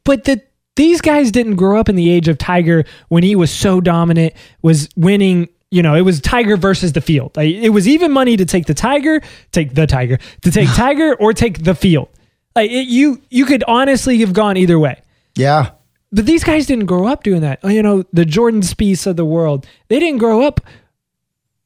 But 0.05 0.25
the 0.25 0.43
these 0.77 1.01
guys 1.01 1.31
didn't 1.33 1.57
grow 1.57 1.81
up 1.81 1.89
in 1.89 1.97
the 1.97 2.11
age 2.11 2.29
of 2.29 2.39
Tiger 2.39 2.85
when 3.09 3.23
he 3.23 3.35
was 3.35 3.51
so 3.51 3.81
dominant, 3.81 4.35
was 4.63 4.89
winning. 4.97 5.49
You 5.71 5.83
know, 5.83 5.95
it 5.95 6.03
was 6.03 6.21
Tiger 6.21 6.57
versus 6.57 6.93
the 6.93 7.01
field. 7.01 7.37
It 7.37 7.73
was 7.73 7.89
even 7.89 8.13
money 8.13 8.37
to 8.37 8.45
take 8.45 8.67
the 8.67 8.75
Tiger, 8.75 9.21
take 9.51 9.75
the 9.75 9.87
Tiger, 9.87 10.19
to 10.43 10.51
take 10.51 10.69
Tiger 10.75 11.17
or 11.17 11.33
take 11.33 11.65
the 11.65 11.75
field. 11.75 12.09
Like 12.55 12.71
it, 12.71 12.87
you, 12.87 13.21
you 13.31 13.45
could 13.47 13.65
honestly 13.67 14.19
have 14.19 14.33
gone 14.33 14.57
either 14.57 14.79
way. 14.79 15.03
Yeah. 15.35 15.73
But 16.13 16.25
these 16.25 16.45
guys 16.45 16.67
didn't 16.67 16.87
grow 16.87 17.07
up 17.07 17.25
doing 17.25 17.41
that. 17.41 17.59
Oh, 17.63 17.69
you 17.69 17.83
know, 17.83 18.05
the 18.13 18.25
Jordan 18.25 18.61
Spieth 18.61 19.07
of 19.07 19.17
the 19.17 19.25
world, 19.25 19.67
they 19.89 19.99
didn't 19.99 20.19
grow 20.19 20.43
up 20.43 20.61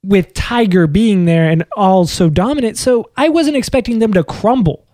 with 0.03 0.33
Tiger 0.33 0.87
being 0.87 1.27
there 1.27 1.49
and 1.49 1.65
all 1.77 2.07
so 2.07 2.31
dominant. 2.31 2.79
So 2.79 3.11
I 3.17 3.29
wasn't 3.29 3.57
expecting 3.57 3.99
them 3.99 4.15
to 4.15 4.25
crumble. 4.25 4.87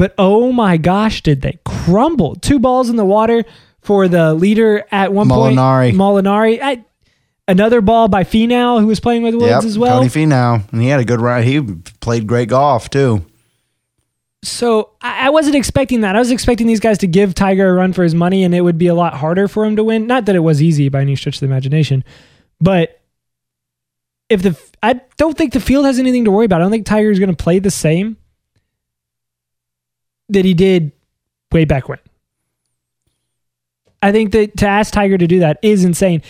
But 0.00 0.14
oh 0.16 0.50
my 0.50 0.78
gosh, 0.78 1.22
did 1.22 1.42
they 1.42 1.58
crumble? 1.62 2.34
Two 2.36 2.58
balls 2.58 2.88
in 2.88 2.96
the 2.96 3.04
water 3.04 3.44
for 3.82 4.08
the 4.08 4.32
leader 4.32 4.82
at 4.90 5.12
one 5.12 5.28
Molinari. 5.28 5.90
point. 5.90 5.96
Molinari. 5.98 6.58
I, 6.62 6.82
another 7.46 7.82
ball 7.82 8.08
by 8.08 8.24
Finau, 8.24 8.80
who 8.80 8.86
was 8.86 8.98
playing 8.98 9.22
with 9.24 9.34
Woods 9.34 9.48
Yep. 9.48 9.64
as 9.64 9.78
well. 9.78 9.98
Cody 9.98 10.08
Finau, 10.08 10.62
and 10.72 10.80
he 10.80 10.88
had 10.88 11.00
a 11.00 11.04
good 11.04 11.20
run. 11.20 11.42
He 11.42 11.60
played 12.00 12.26
great 12.26 12.48
golf 12.48 12.88
too. 12.88 13.26
So 14.42 14.92
I, 15.02 15.26
I 15.26 15.28
wasn't 15.28 15.56
expecting 15.56 16.00
that. 16.00 16.16
I 16.16 16.18
was 16.18 16.30
expecting 16.30 16.66
these 16.66 16.80
guys 16.80 16.96
to 16.96 17.06
give 17.06 17.34
Tiger 17.34 17.68
a 17.68 17.74
run 17.74 17.92
for 17.92 18.02
his 18.02 18.14
money, 18.14 18.42
and 18.42 18.54
it 18.54 18.62
would 18.62 18.78
be 18.78 18.86
a 18.86 18.94
lot 18.94 19.12
harder 19.12 19.48
for 19.48 19.66
him 19.66 19.76
to 19.76 19.84
win. 19.84 20.06
Not 20.06 20.24
that 20.24 20.34
it 20.34 20.38
was 20.40 20.62
easy 20.62 20.88
by 20.88 21.02
any 21.02 21.14
stretch 21.14 21.34
of 21.36 21.40
the 21.40 21.46
imagination, 21.46 22.04
but 22.58 23.02
if 24.30 24.40
the 24.42 24.58
I 24.82 25.02
don't 25.18 25.36
think 25.36 25.52
the 25.52 25.60
field 25.60 25.84
has 25.84 25.98
anything 25.98 26.24
to 26.24 26.30
worry 26.30 26.46
about. 26.46 26.62
I 26.62 26.64
don't 26.64 26.70
think 26.70 26.86
Tiger 26.86 27.10
is 27.10 27.18
going 27.18 27.36
to 27.36 27.36
play 27.36 27.58
the 27.58 27.70
same 27.70 28.16
that 30.32 30.44
he 30.44 30.54
did 30.54 30.92
way 31.52 31.64
back 31.64 31.88
when. 31.88 31.98
I 34.02 34.12
think 34.12 34.32
that 34.32 34.56
to 34.58 34.66
ask 34.66 34.92
Tiger 34.92 35.18
to 35.18 35.26
do 35.26 35.40
that 35.40 35.58
is 35.62 35.84
insane. 35.84 36.22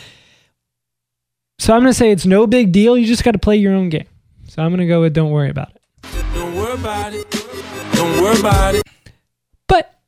So 1.58 1.74
I'm 1.74 1.82
going 1.82 1.92
to 1.92 1.98
say 1.98 2.10
it's 2.10 2.26
no 2.26 2.46
big 2.46 2.72
deal. 2.72 2.96
You 2.96 3.06
just 3.06 3.22
got 3.22 3.32
to 3.32 3.38
play 3.38 3.56
your 3.56 3.74
own 3.74 3.90
game. 3.90 4.06
So 4.48 4.62
I'm 4.62 4.70
going 4.70 4.80
to 4.80 4.86
go 4.86 5.02
with 5.02 5.14
don't 5.14 5.30
worry 5.30 5.50
about 5.50 5.70
it. 5.70 6.12
Don't 6.34 6.56
worry 6.56 6.74
about 6.74 7.14
it. 7.14 7.30
Don't 7.92 8.22
worry 8.22 8.40
about 8.40 8.74
it. 8.74 8.82
But 9.68 10.00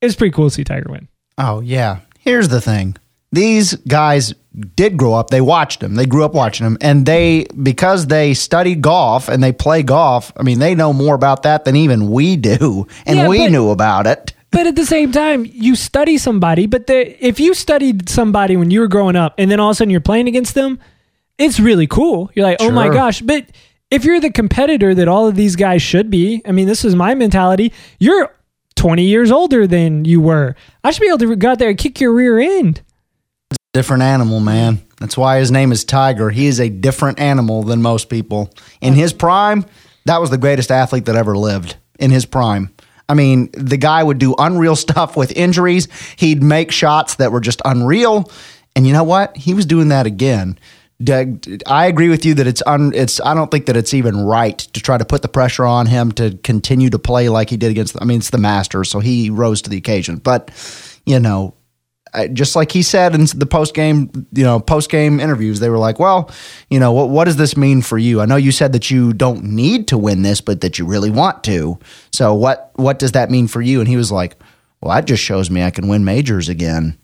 it's 0.00 0.14
pretty 0.14 0.32
cool 0.32 0.48
to 0.48 0.54
see 0.54 0.64
Tiger 0.64 0.90
win. 0.90 1.08
Oh 1.36 1.60
yeah. 1.60 2.00
Here's 2.20 2.48
the 2.48 2.60
thing. 2.60 2.96
These 3.32 3.74
guys 3.74 4.32
did 4.76 4.96
grow 4.96 5.14
up. 5.14 5.30
They 5.30 5.40
watched 5.40 5.82
him. 5.82 5.94
They 5.94 6.06
grew 6.06 6.24
up 6.24 6.34
watching 6.34 6.66
him, 6.66 6.78
and 6.80 7.04
they 7.06 7.46
because 7.62 8.06
they 8.06 8.34
studied 8.34 8.82
golf 8.82 9.28
and 9.28 9.42
they 9.42 9.52
play 9.52 9.82
golf. 9.82 10.32
I 10.36 10.42
mean, 10.42 10.58
they 10.58 10.74
know 10.74 10.92
more 10.92 11.14
about 11.14 11.42
that 11.42 11.64
than 11.64 11.76
even 11.76 12.10
we 12.10 12.36
do, 12.36 12.86
and 13.06 13.18
Yeah, 13.18 13.28
we 13.28 13.38
but- 13.38 13.50
knew 13.50 13.70
about 13.70 14.06
it. 14.06 14.32
But 14.50 14.68
at 14.68 14.76
the 14.76 14.86
same 14.86 15.10
time, 15.10 15.44
you 15.50 15.74
study 15.74 16.16
somebody, 16.16 16.66
but 16.66 16.86
the, 16.86 17.26
if 17.26 17.40
you 17.40 17.54
studied 17.54 18.08
somebody 18.08 18.56
when 18.56 18.70
you 18.70 18.78
were 18.78 18.86
growing 18.86 19.16
up 19.16 19.34
and 19.36 19.50
then 19.50 19.58
all 19.58 19.70
of 19.70 19.72
a 19.72 19.74
sudden 19.78 19.90
you're 19.90 19.98
playing 20.00 20.28
against 20.28 20.54
them, 20.54 20.78
it's 21.38 21.58
really 21.58 21.88
cool. 21.88 22.30
You're 22.34 22.46
like, 22.46 22.58
oh 22.60 22.70
my 22.70 22.88
gosh. 22.88 23.20
But 23.20 23.46
if 23.90 24.04
you're 24.04 24.20
the 24.20 24.30
competitor 24.30 24.94
that 24.94 25.08
all 25.08 25.26
of 25.26 25.34
these 25.34 25.56
guys 25.56 25.82
should 25.82 26.08
be, 26.08 26.40
I 26.46 26.52
mean, 26.52 26.68
this 26.68 26.84
is 26.84 26.94
my 26.94 27.16
mentality. 27.16 27.72
You're 27.98 28.32
20 28.76 29.02
years 29.02 29.32
older 29.32 29.66
than 29.66 30.04
you 30.04 30.20
were. 30.20 30.54
I 30.84 30.92
should 30.92 31.00
be 31.00 31.08
able 31.08 31.18
to 31.18 31.34
go 31.34 31.50
out 31.50 31.58
there 31.58 31.70
and 31.70 31.76
kick 31.76 32.00
your 32.00 32.12
rear 32.12 32.38
end. 32.38 32.80
Different 33.74 34.04
animal, 34.04 34.38
man. 34.38 34.80
That's 35.00 35.16
why 35.16 35.40
his 35.40 35.50
name 35.50 35.72
is 35.72 35.84
Tiger. 35.84 36.30
He 36.30 36.46
is 36.46 36.60
a 36.60 36.68
different 36.68 37.18
animal 37.18 37.64
than 37.64 37.82
most 37.82 38.08
people. 38.08 38.54
In 38.80 38.94
his 38.94 39.12
prime, 39.12 39.66
that 40.04 40.20
was 40.20 40.30
the 40.30 40.38
greatest 40.38 40.70
athlete 40.70 41.06
that 41.06 41.16
ever 41.16 41.36
lived. 41.36 41.76
In 41.98 42.12
his 42.12 42.24
prime. 42.24 42.72
I 43.08 43.14
mean, 43.14 43.50
the 43.52 43.76
guy 43.76 44.02
would 44.02 44.18
do 44.18 44.36
unreal 44.38 44.76
stuff 44.86 45.16
with 45.16 45.32
injuries. 45.32 45.88
He'd 46.16 46.40
make 46.40 46.70
shots 46.70 47.16
that 47.16 47.32
were 47.32 47.40
just 47.40 47.60
unreal. 47.64 48.30
And 48.76 48.86
you 48.86 48.92
know 48.92 49.02
what? 49.02 49.36
He 49.36 49.54
was 49.54 49.66
doing 49.66 49.88
that 49.88 50.06
again. 50.06 50.56
I 51.66 51.86
agree 51.86 52.08
with 52.08 52.24
you 52.24 52.34
that 52.34 52.46
it's 52.46 52.62
un, 52.64 52.92
it's 52.94 53.20
I 53.20 53.34
don't 53.34 53.50
think 53.50 53.66
that 53.66 53.76
it's 53.76 53.92
even 53.92 54.24
right 54.24 54.56
to 54.56 54.80
try 54.80 54.96
to 54.96 55.04
put 55.04 55.22
the 55.22 55.28
pressure 55.28 55.64
on 55.64 55.86
him 55.86 56.12
to 56.12 56.38
continue 56.44 56.90
to 56.90 56.98
play 57.00 57.28
like 57.28 57.50
he 57.50 57.56
did 57.56 57.72
against 57.72 58.00
I 58.00 58.04
mean 58.04 58.18
it's 58.18 58.30
the 58.30 58.38
Masters 58.38 58.90
so 58.90 59.00
he 59.00 59.28
rose 59.28 59.60
to 59.62 59.70
the 59.70 59.76
occasion 59.76 60.16
but 60.16 60.52
you 61.04 61.18
know 61.18 61.54
I- 62.14 62.28
just 62.28 62.56
like 62.56 62.72
he 62.72 62.82
said 62.82 63.14
in 63.14 63.26
the 63.34 63.46
post 63.46 63.74
game, 63.74 64.10
you 64.32 64.44
know, 64.44 64.60
post 64.60 64.90
game 64.90 65.20
interviews, 65.20 65.60
they 65.60 65.68
were 65.68 65.78
like, 65.78 65.98
"Well, 65.98 66.30
you 66.70 66.78
know, 66.78 66.92
what 66.92 67.08
what 67.10 67.24
does 67.24 67.36
this 67.36 67.56
mean 67.56 67.82
for 67.82 67.98
you? 67.98 68.20
I 68.20 68.26
know 68.26 68.36
you 68.36 68.52
said 68.52 68.72
that 68.72 68.90
you 68.90 69.12
don't 69.12 69.44
need 69.44 69.88
to 69.88 69.98
win 69.98 70.22
this, 70.22 70.40
but 70.40 70.60
that 70.60 70.78
you 70.78 70.86
really 70.86 71.10
want 71.10 71.44
to. 71.44 71.78
So 72.12 72.34
what 72.34 72.70
what 72.76 72.98
does 72.98 73.12
that 73.12 73.30
mean 73.30 73.48
for 73.48 73.60
you?" 73.60 73.80
And 73.80 73.88
he 73.88 73.96
was 73.96 74.12
like, 74.12 74.36
"Well, 74.80 74.94
that 74.94 75.06
just 75.06 75.22
shows 75.22 75.50
me 75.50 75.62
I 75.62 75.70
can 75.70 75.88
win 75.88 76.04
majors 76.04 76.48
again. 76.48 76.96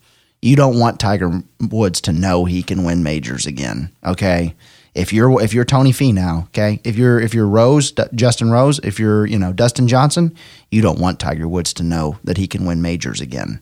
You 0.42 0.56
don't 0.56 0.78
want 0.78 0.98
Tiger 0.98 1.42
Woods 1.60 2.00
to 2.02 2.12
know 2.12 2.44
he 2.46 2.62
can 2.62 2.84
win 2.84 3.02
majors 3.02 3.46
again, 3.46 3.90
okay?" 4.04 4.54
If 4.92 5.12
you're 5.12 5.40
if 5.40 5.54
you're 5.54 5.64
Tony 5.64 5.92
Finau, 5.92 6.44
okay, 6.48 6.80
if 6.82 6.96
you're 6.96 7.20
if 7.20 7.32
you're 7.32 7.46
Rose, 7.46 7.92
Justin 8.14 8.50
Rose, 8.50 8.80
if 8.82 8.98
you're 8.98 9.24
you 9.24 9.38
know 9.38 9.52
Dustin 9.52 9.86
Johnson, 9.86 10.34
you 10.70 10.82
don't 10.82 10.98
want 10.98 11.20
Tiger 11.20 11.46
Woods 11.46 11.72
to 11.74 11.84
know 11.84 12.18
that 12.24 12.38
he 12.38 12.48
can 12.48 12.64
win 12.64 12.82
majors 12.82 13.20
again. 13.20 13.60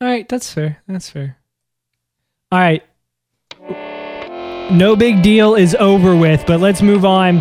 All 0.00 0.08
right, 0.08 0.26
that's 0.28 0.52
fair. 0.52 0.82
That's 0.88 1.10
fair. 1.10 1.36
All 2.50 2.58
right. 2.58 2.82
No 4.72 4.96
big 4.96 5.22
deal 5.22 5.56
is 5.56 5.74
over 5.74 6.16
with, 6.16 6.46
but 6.46 6.60
let's 6.60 6.80
move 6.80 7.04
on. 7.04 7.38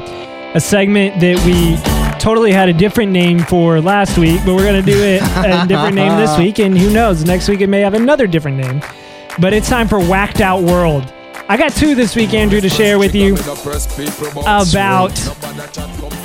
A 0.55 0.59
segment 0.59 1.21
that 1.21 1.37
we 1.45 1.77
totally 2.19 2.51
had 2.51 2.67
a 2.67 2.73
different 2.73 3.11
name 3.11 3.39
for 3.39 3.79
last 3.79 4.17
week, 4.17 4.41
but 4.45 4.55
we're 4.55 4.63
going 4.63 4.83
to 4.83 4.91
do 4.91 5.01
it 5.01 5.21
a 5.21 5.65
different 5.67 5.95
name 5.95 6.17
this 6.17 6.37
week. 6.37 6.59
And 6.59 6.77
who 6.77 6.91
knows, 6.91 7.23
next 7.23 7.47
week 7.47 7.61
it 7.61 7.67
may 7.67 7.79
have 7.81 7.93
another 7.93 8.27
different 8.27 8.57
name. 8.57 8.81
But 9.39 9.53
it's 9.53 9.69
time 9.69 9.87
for 9.87 9.99
Whacked 9.99 10.41
Out 10.41 10.61
World. 10.61 11.13
I 11.47 11.55
got 11.55 11.71
two 11.71 11.95
this 11.95 12.15
week, 12.15 12.33
Andrew, 12.33 12.59
to 12.61 12.69
share 12.69 12.99
with 12.99 13.15
you 13.15 13.35
about 14.45 15.17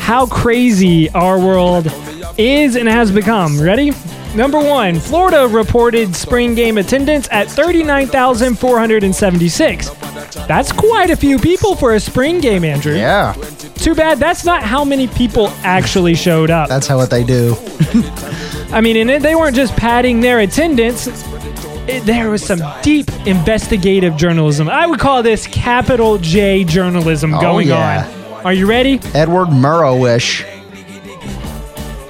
how 0.01 0.27
crazy 0.27 1.09
our 1.11 1.38
world 1.38 1.87
is 2.37 2.77
and 2.77 2.88
has 2.88 3.12
become. 3.12 3.61
Ready? 3.61 3.92
Number 4.35 4.59
one, 4.59 4.99
Florida 4.99 5.47
reported 5.47 6.16
spring 6.16 6.57
game 6.57 6.77
attendance 6.79 7.29
at 7.31 7.47
39,476. 7.49 9.90
That's 10.49 10.73
quite 10.73 11.11
a 11.11 11.16
few 11.16 11.38
people 11.38 11.77
for 11.77 11.94
a 11.94 12.01
spring 12.01 12.40
game, 12.40 12.64
Andrew. 12.64 12.97
Yeah, 12.97 13.35
Too 13.77 13.94
bad 13.94 14.18
that's 14.18 14.44
not 14.44 14.64
how 14.64 14.85
many 14.85 15.07
people 15.07 15.49
actually 15.62 16.16
showed 16.16 16.51
up. 16.51 16.68
that's 16.68 16.88
how 16.88 16.97
what 16.97 17.11
they 17.11 17.23
do. 17.23 17.55
I 18.73 18.81
mean, 18.81 18.97
and 18.97 19.09
it- 19.11 19.23
they 19.23 19.37
weren't 19.37 19.55
just 19.55 19.77
padding 19.77 20.20
their 20.20 20.40
attendance. 20.40 21.07
It- 21.87 22.05
there 22.05 22.29
was 22.31 22.42
some 22.44 22.61
deep 22.83 23.09
investigative 23.27 24.16
journalism. 24.16 24.68
I 24.68 24.87
would 24.87 24.99
call 24.99 25.23
this 25.23 25.47
capital 25.47 26.18
J 26.18 26.64
journalism 26.64 27.35
Oh, 27.35 27.40
going 27.40 27.68
yeah. 27.68 28.09
on. 28.35 28.44
Are 28.44 28.53
you 28.53 28.66
ready? 28.66 29.01
Edward 29.14 29.47
Murrow-ish. 29.49 30.44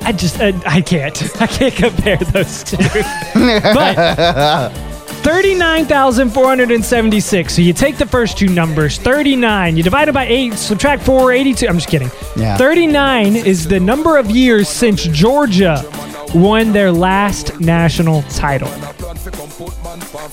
I 0.04 0.12
just 0.12 0.40
I, 0.40 0.52
I 0.66 0.80
can't 0.80 1.16
I 1.40 1.46
can't 1.46 1.74
compare 1.74 2.16
those 2.16 2.62
two. 2.62 2.76
but 3.34 4.70
thirty 5.22 5.54
nine 5.54 5.86
thousand 5.86 6.30
four 6.30 6.46
hundred 6.46 6.70
and 6.70 6.84
seventy 6.84 7.20
six. 7.20 7.54
So 7.54 7.62
you 7.62 7.72
take 7.72 7.96
the 7.96 8.06
first 8.06 8.36
two 8.36 8.48
numbers, 8.48 8.98
thirty 8.98 9.36
nine. 9.36 9.76
You 9.76 9.82
divide 9.82 10.08
it 10.08 10.12
by 10.12 10.26
eight, 10.26 10.54
subtract 10.54 11.02
four, 11.02 11.32
82. 11.32 11.66
I'm 11.66 11.76
just 11.76 11.88
kidding. 11.88 12.10
Yeah. 12.36 12.56
Thirty 12.56 12.86
nine 12.86 13.34
is 13.36 13.66
the 13.66 13.80
number 13.80 14.18
of 14.18 14.30
years 14.30 14.68
since 14.68 15.04
Georgia 15.04 15.82
won 16.34 16.72
their 16.72 16.90
last 16.92 17.60
national 17.60 18.22
title. 18.22 18.68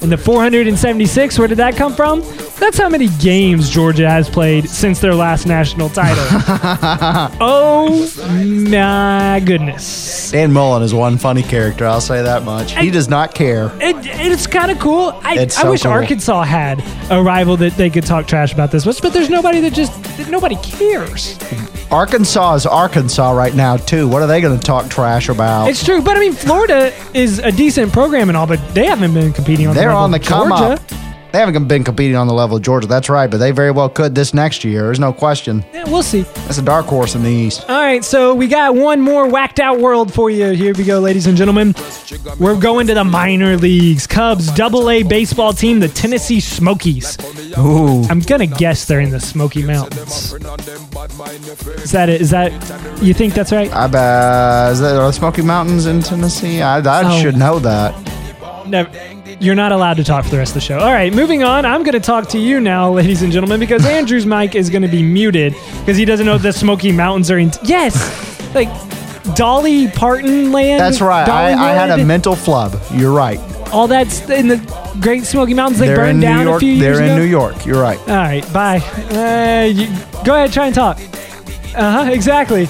And 0.01 0.11
the 0.11 0.17
476, 0.17 1.37
where 1.37 1.47
did 1.47 1.59
that 1.59 1.75
come 1.75 1.93
from? 1.93 2.21
That's 2.61 2.77
how 2.77 2.89
many 2.89 3.07
games 3.17 3.71
Georgia 3.71 4.07
has 4.07 4.29
played 4.29 4.69
since 4.69 4.99
their 4.99 5.15
last 5.15 5.47
national 5.47 5.89
title. 5.89 6.23
oh 7.41 8.07
my 8.69 9.41
goodness. 9.43 10.29
Dan 10.29 10.53
Mullen 10.53 10.83
is 10.83 10.93
one 10.93 11.17
funny 11.17 11.41
character. 11.41 11.87
I'll 11.87 11.99
say 11.99 12.21
that 12.21 12.43
much. 12.43 12.77
He 12.77 12.91
does 12.91 13.09
not 13.09 13.33
care. 13.33 13.71
It, 13.81 13.95
it's 14.05 14.45
kind 14.45 14.69
of 14.69 14.77
cool. 14.77 15.19
I, 15.23 15.39
It's 15.39 15.57
I 15.57 15.67
wish 15.67 15.81
cool. 15.81 15.91
Arkansas 15.91 16.43
had 16.43 16.83
a 17.09 17.19
rival 17.19 17.57
that 17.57 17.75
they 17.77 17.89
could 17.89 18.05
talk 18.05 18.27
trash 18.27 18.53
about 18.53 18.69
this 18.69 18.85
much, 18.85 19.01
but 19.01 19.11
there's 19.11 19.31
nobody 19.31 19.59
that 19.61 19.73
just 19.73 19.91
that 20.17 20.29
nobody 20.29 20.55
cares. 20.57 21.39
Arkansas 21.89 22.53
is 22.53 22.65
Arkansas 22.67 23.31
right 23.31 23.55
now 23.55 23.77
too. 23.77 24.07
What 24.07 24.21
are 24.21 24.27
they 24.27 24.39
going 24.39 24.57
to 24.57 24.63
talk 24.63 24.87
trash 24.87 25.29
about? 25.29 25.67
It's 25.67 25.83
true, 25.83 25.99
but 26.03 26.15
I 26.15 26.19
mean, 26.19 26.33
Florida 26.33 26.93
is 27.15 27.39
a 27.39 27.51
decent 27.51 27.91
program 27.91 28.29
and 28.29 28.37
all, 28.37 28.45
but 28.45 28.59
they 28.75 28.85
haven't 28.85 29.15
been 29.15 29.33
competing 29.33 29.65
on. 29.65 29.73
They're 29.73 29.89
the 29.89 29.95
on 29.95 30.11
the 30.11 30.17
of 30.17 30.23
come 30.23 30.51
up. 30.51 30.79
They 31.31 31.39
haven't 31.39 31.67
been 31.67 31.83
competing 31.85 32.17
on 32.17 32.27
the 32.27 32.33
level 32.33 32.57
of 32.57 32.63
Georgia. 32.63 32.87
That's 32.87 33.09
right, 33.09 33.29
but 33.31 33.37
they 33.37 33.51
very 33.51 33.71
well 33.71 33.87
could 33.87 34.13
this 34.15 34.33
next 34.33 34.63
year. 34.65 34.83
There's 34.83 34.99
no 34.99 35.13
question. 35.13 35.63
Yeah, 35.73 35.85
we'll 35.85 36.03
see. 36.03 36.23
That's 36.23 36.57
a 36.57 36.61
dark 36.61 36.87
horse 36.87 37.15
in 37.15 37.23
the 37.23 37.29
East. 37.29 37.63
All 37.69 37.79
right, 37.81 38.03
so 38.03 38.35
we 38.35 38.47
got 38.47 38.75
one 38.75 38.99
more 38.99 39.29
whacked 39.29 39.59
out 39.61 39.79
world 39.79 40.13
for 40.13 40.29
you. 40.29 40.49
Here 40.51 40.73
we 40.73 40.83
go, 40.83 40.99
ladies 40.99 41.27
and 41.27 41.37
gentlemen. 41.37 41.73
We're 42.37 42.59
going 42.59 42.87
to 42.87 42.93
the 42.93 43.05
minor 43.05 43.55
leagues. 43.55 44.07
Cubs 44.07 44.51
double 44.53 44.89
A 44.89 45.03
baseball 45.03 45.53
team, 45.53 45.79
the 45.79 45.87
Tennessee 45.87 46.41
Smokies. 46.41 47.17
Ooh. 47.57 48.03
I'm 48.09 48.19
gonna 48.19 48.47
guess 48.47 48.85
they're 48.85 48.99
in 48.99 49.11
the 49.11 49.19
Smoky 49.19 49.63
Mountains. 49.63 50.33
Is 50.33 51.91
that 51.91 52.09
it? 52.09 52.21
Is 52.21 52.29
that 52.31 52.51
you 53.01 53.13
think 53.13 53.33
that's 53.33 53.51
right? 53.53 53.71
I 53.73 53.87
bet. 53.87 54.73
Is 54.73 54.79
that, 54.81 54.95
are 54.97 55.07
the 55.07 55.11
Smoky 55.13 55.41
Mountains 55.43 55.85
in 55.85 56.01
Tennessee? 56.01 56.61
I, 56.61 56.79
I 56.79 57.03
Oh. 57.05 57.21
should 57.21 57.37
know 57.37 57.59
that. 57.59 57.93
No, 58.67 58.85
you're 59.39 59.55
not 59.55 59.71
allowed 59.71 59.97
to 59.97 60.03
talk 60.03 60.23
for 60.25 60.31
the 60.31 60.37
rest 60.37 60.51
of 60.51 60.55
the 60.55 60.61
show. 60.61 60.79
All 60.79 60.91
right, 60.93 61.13
moving 61.13 61.43
on. 61.43 61.65
I'm 61.65 61.83
going 61.83 61.93
to 61.93 61.99
talk 61.99 62.27
to 62.29 62.39
you 62.39 62.59
now, 62.59 62.91
ladies 62.91 63.21
and 63.21 63.31
gentlemen, 63.31 63.59
because 63.59 63.85
Andrew's 63.85 64.25
mic 64.25 64.55
is 64.55 64.69
going 64.69 64.81
to 64.83 64.87
be 64.87 65.01
muted 65.03 65.53
because 65.79 65.97
he 65.97 66.05
doesn't 66.05 66.25
know 66.25 66.37
the 66.37 66.51
Smoky 66.53 66.91
Mountains 66.91 67.29
are 67.31 67.37
in. 67.39 67.51
Yes, 67.63 68.53
like 68.55 68.69
Dolly 69.35 69.87
Parton 69.89 70.51
land. 70.51 70.79
That's 70.79 71.01
right. 71.01 71.27
I, 71.27 71.51
I 71.53 71.73
had 71.73 71.99
a 71.99 72.05
mental 72.05 72.35
flub. 72.35 72.79
You're 72.93 73.13
right. 73.13 73.39
all 73.71 73.87
that's 73.87 74.29
in 74.29 74.47
the 74.47 74.57
Great 75.01 75.23
Smoky 75.25 75.53
Mountains. 75.53 75.79
They 75.79 75.93
burned 75.93 76.19
New 76.19 76.25
down 76.27 76.43
York. 76.45 76.57
a 76.57 76.59
few 76.59 76.73
years 76.73 76.97
They're 76.97 77.05
ago. 77.05 77.13
in 77.15 77.19
New 77.19 77.27
York. 77.27 77.65
You're 77.65 77.81
right. 77.81 77.99
All 77.99 78.07
right, 78.15 78.53
bye. 78.53 78.77
Uh, 78.79 79.65
you, 79.65 79.87
go 80.25 80.35
ahead, 80.35 80.51
try 80.53 80.67
and 80.67 80.75
talk. 80.75 80.97
Uh 81.73 82.05
huh. 82.05 82.11
Exactly. 82.11 82.67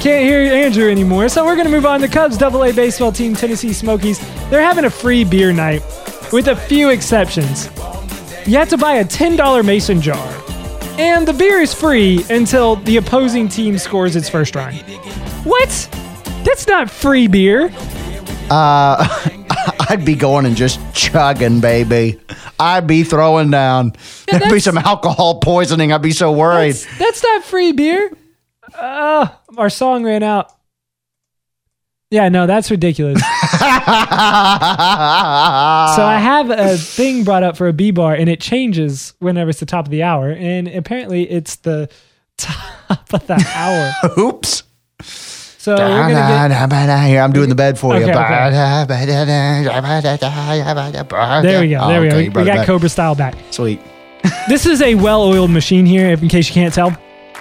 Can't 0.00 0.24
hear 0.24 0.40
Andrew 0.40 0.90
anymore. 0.90 1.28
So 1.28 1.44
we're 1.44 1.56
gonna 1.56 1.68
move 1.68 1.84
on. 1.84 2.00
The 2.00 2.08
Cubs 2.08 2.38
Double 2.38 2.64
A 2.64 2.72
baseball 2.72 3.12
team, 3.12 3.34
Tennessee 3.34 3.74
Smokies. 3.74 4.18
They're 4.48 4.62
having 4.62 4.86
a 4.86 4.90
free 4.90 5.24
beer 5.24 5.52
night, 5.52 5.82
with 6.32 6.48
a 6.48 6.56
few 6.56 6.88
exceptions. 6.88 7.66
You 8.46 8.56
have 8.56 8.70
to 8.70 8.78
buy 8.78 8.94
a 8.94 9.04
ten 9.04 9.36
dollar 9.36 9.62
mason 9.62 10.00
jar, 10.00 10.26
and 10.98 11.28
the 11.28 11.34
beer 11.34 11.58
is 11.60 11.74
free 11.74 12.24
until 12.30 12.76
the 12.76 12.96
opposing 12.96 13.46
team 13.46 13.76
scores 13.76 14.16
its 14.16 14.26
first 14.28 14.54
run. 14.56 14.72
What? 15.44 15.68
That's 16.44 16.66
not 16.66 16.88
free 16.90 17.26
beer. 17.26 17.70
Uh, 18.50 19.06
I'd 19.90 20.06
be 20.06 20.14
going 20.14 20.46
and 20.46 20.56
just 20.56 20.80
chugging, 20.94 21.60
baby. 21.60 22.18
I'd 22.58 22.86
be 22.86 23.04
throwing 23.04 23.50
down. 23.50 23.92
There'd 24.30 24.50
be 24.50 24.60
some 24.60 24.78
alcohol 24.78 25.40
poisoning. 25.40 25.92
I'd 25.92 26.00
be 26.00 26.12
so 26.12 26.32
worried. 26.32 26.72
That's, 26.72 26.98
that's 26.98 27.22
not 27.22 27.44
free 27.44 27.72
beer. 27.72 28.10
Uh, 28.74 29.28
our 29.56 29.70
song 29.70 30.04
ran 30.04 30.22
out. 30.22 30.52
Yeah, 32.10 32.28
no, 32.28 32.48
that's 32.48 32.70
ridiculous. 32.72 33.20
so 33.20 33.26
I 36.04 36.18
have 36.20 36.50
a 36.50 36.76
thing 36.76 37.22
brought 37.22 37.44
up 37.44 37.56
for 37.56 37.68
a 37.68 37.72
B 37.72 37.92
bar, 37.92 38.14
and 38.14 38.28
it 38.28 38.40
changes 38.40 39.14
whenever 39.20 39.50
it's 39.50 39.60
the 39.60 39.66
top 39.66 39.84
of 39.84 39.92
the 39.92 40.02
hour, 40.02 40.30
and 40.30 40.66
apparently 40.66 41.30
it's 41.30 41.56
the 41.56 41.88
top 42.36 43.14
of 43.14 43.26
the 43.28 43.40
hour. 43.54 43.92
Oops. 44.18 44.64
So 45.58 45.76
we're 45.76 45.78
gonna 45.78 46.14
Here, 47.06 47.20
I'm 47.20 47.32
doing 47.32 47.48
the 47.48 47.54
bed 47.54 47.78
for 47.78 47.94
you. 47.94 48.02
Okay, 48.04 48.12
There 51.42 51.60
we 51.60 51.68
go. 51.68 51.86
There 51.86 52.00
we 52.00 52.08
go. 52.08 52.16
We, 52.16 52.28
we 52.30 52.44
got 52.44 52.66
Cobra 52.66 52.88
style 52.88 53.14
back. 53.14 53.36
Sweet. 53.50 53.80
This 54.48 54.66
is 54.66 54.82
a 54.82 54.94
well-oiled 54.96 55.50
machine 55.50 55.86
here, 55.86 56.10
in 56.10 56.28
case 56.28 56.48
you 56.48 56.54
can't 56.54 56.74
tell. 56.74 56.96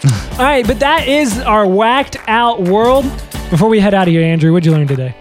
All 0.06 0.46
right, 0.46 0.66
but 0.66 0.80
that 0.80 1.08
is 1.08 1.40
our 1.40 1.68
whacked 1.68 2.18
out 2.28 2.62
world. 2.62 3.04
Before 3.50 3.68
we 3.68 3.80
head 3.80 3.94
out 3.94 4.08
of 4.08 4.14
here, 4.14 4.24
Andrew, 4.24 4.54
what'd 4.54 4.66
you 4.66 4.72
learn 4.72 4.88
today? 4.88 5.14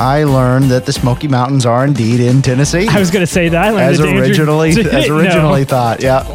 I 0.00 0.24
learned 0.24 0.70
that 0.70 0.86
the 0.86 0.92
Smoky 0.92 1.28
Mountains 1.28 1.64
are 1.64 1.86
indeed 1.86 2.20
in 2.20 2.42
Tennessee. 2.42 2.88
I 2.88 2.98
was 2.98 3.10
going 3.10 3.22
to 3.22 3.30
say 3.30 3.48
that. 3.48 3.62
I 3.64 3.70
learned 3.70 3.92
as 3.92 3.98
that 3.98 4.16
originally 4.16 4.70
as 4.92 5.08
originally 5.08 5.64
thought. 5.64 6.02
Yeah. 6.02 6.26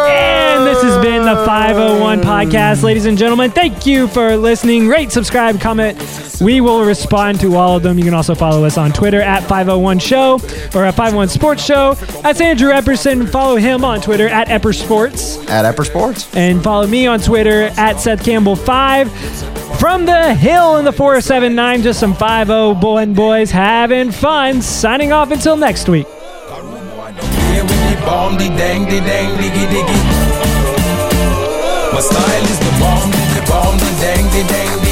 And 1.27 1.37
this 1.39 1.47
has 1.47 1.47
been 1.47 1.47
the 1.47 1.47
501 1.47 2.21
podcast, 2.21 2.83
ladies 2.83 3.07
and 3.07 3.17
gentlemen. 3.17 3.51
Thank 3.51 3.87
you 3.87 4.09
for 4.09 4.37
listening. 4.37 4.89
Rate, 4.89 5.11
subscribe, 5.13 5.61
comment. 5.61 5.99
We 6.41 6.61
will 6.61 6.85
respond 6.85 7.41
to 7.41 7.57
all 7.57 7.77
of 7.77 7.83
them. 7.83 7.99
You 7.99 8.05
can 8.05 8.15
also 8.15 8.35
follow 8.35 8.65
us 8.65 8.77
on 8.77 8.93
Twitter 8.93 9.21
at 9.21 9.43
501 9.45 9.99
Show 10.01 10.35
or 10.75 10.85
at 10.85 10.95
501 10.95 11.29
Sports 11.29 11.65
Show. 11.65 11.95
That's 11.95 12.41
Andrew 12.41 12.71
Epperson. 12.71 13.29
Follow 13.29 13.57
him 13.57 13.85
on 13.85 14.01
Twitter 14.01 14.29
at 14.29 14.49
Epper 14.49 14.75
Sports. 14.75 15.39
at 15.49 15.65
Epper 15.65 15.87
Sports. 15.87 16.35
And 16.35 16.63
follow 16.63 16.87
me 16.87 17.07
on 17.07 17.21
Twitter 17.21 17.71
at 17.77 18.01
Seth 18.01 18.25
Campbell5. 18.25 19.09
From 19.79 20.07
the 20.07 20.35
hill 20.35 20.77
in 20.77 20.85
the 20.85 20.93
479, 20.93 21.83
just 21.83 22.01
some 22.01 22.15
501 22.15 23.15
boys 23.15 23.51
having 23.51 24.11
fun. 24.11 24.61
Signing 24.63 25.13
off 25.13 25.31
until 25.31 25.57
next 25.57 25.89
week. 25.89 26.07
Style 32.05 32.45
is 32.45 32.59
the 32.59 32.73
bomb, 32.81 33.11
the 33.11 33.43
bomb, 33.49 33.77
the 33.79 33.91
dang, 34.01 34.25
the 34.35 34.43
dang, 34.53 34.84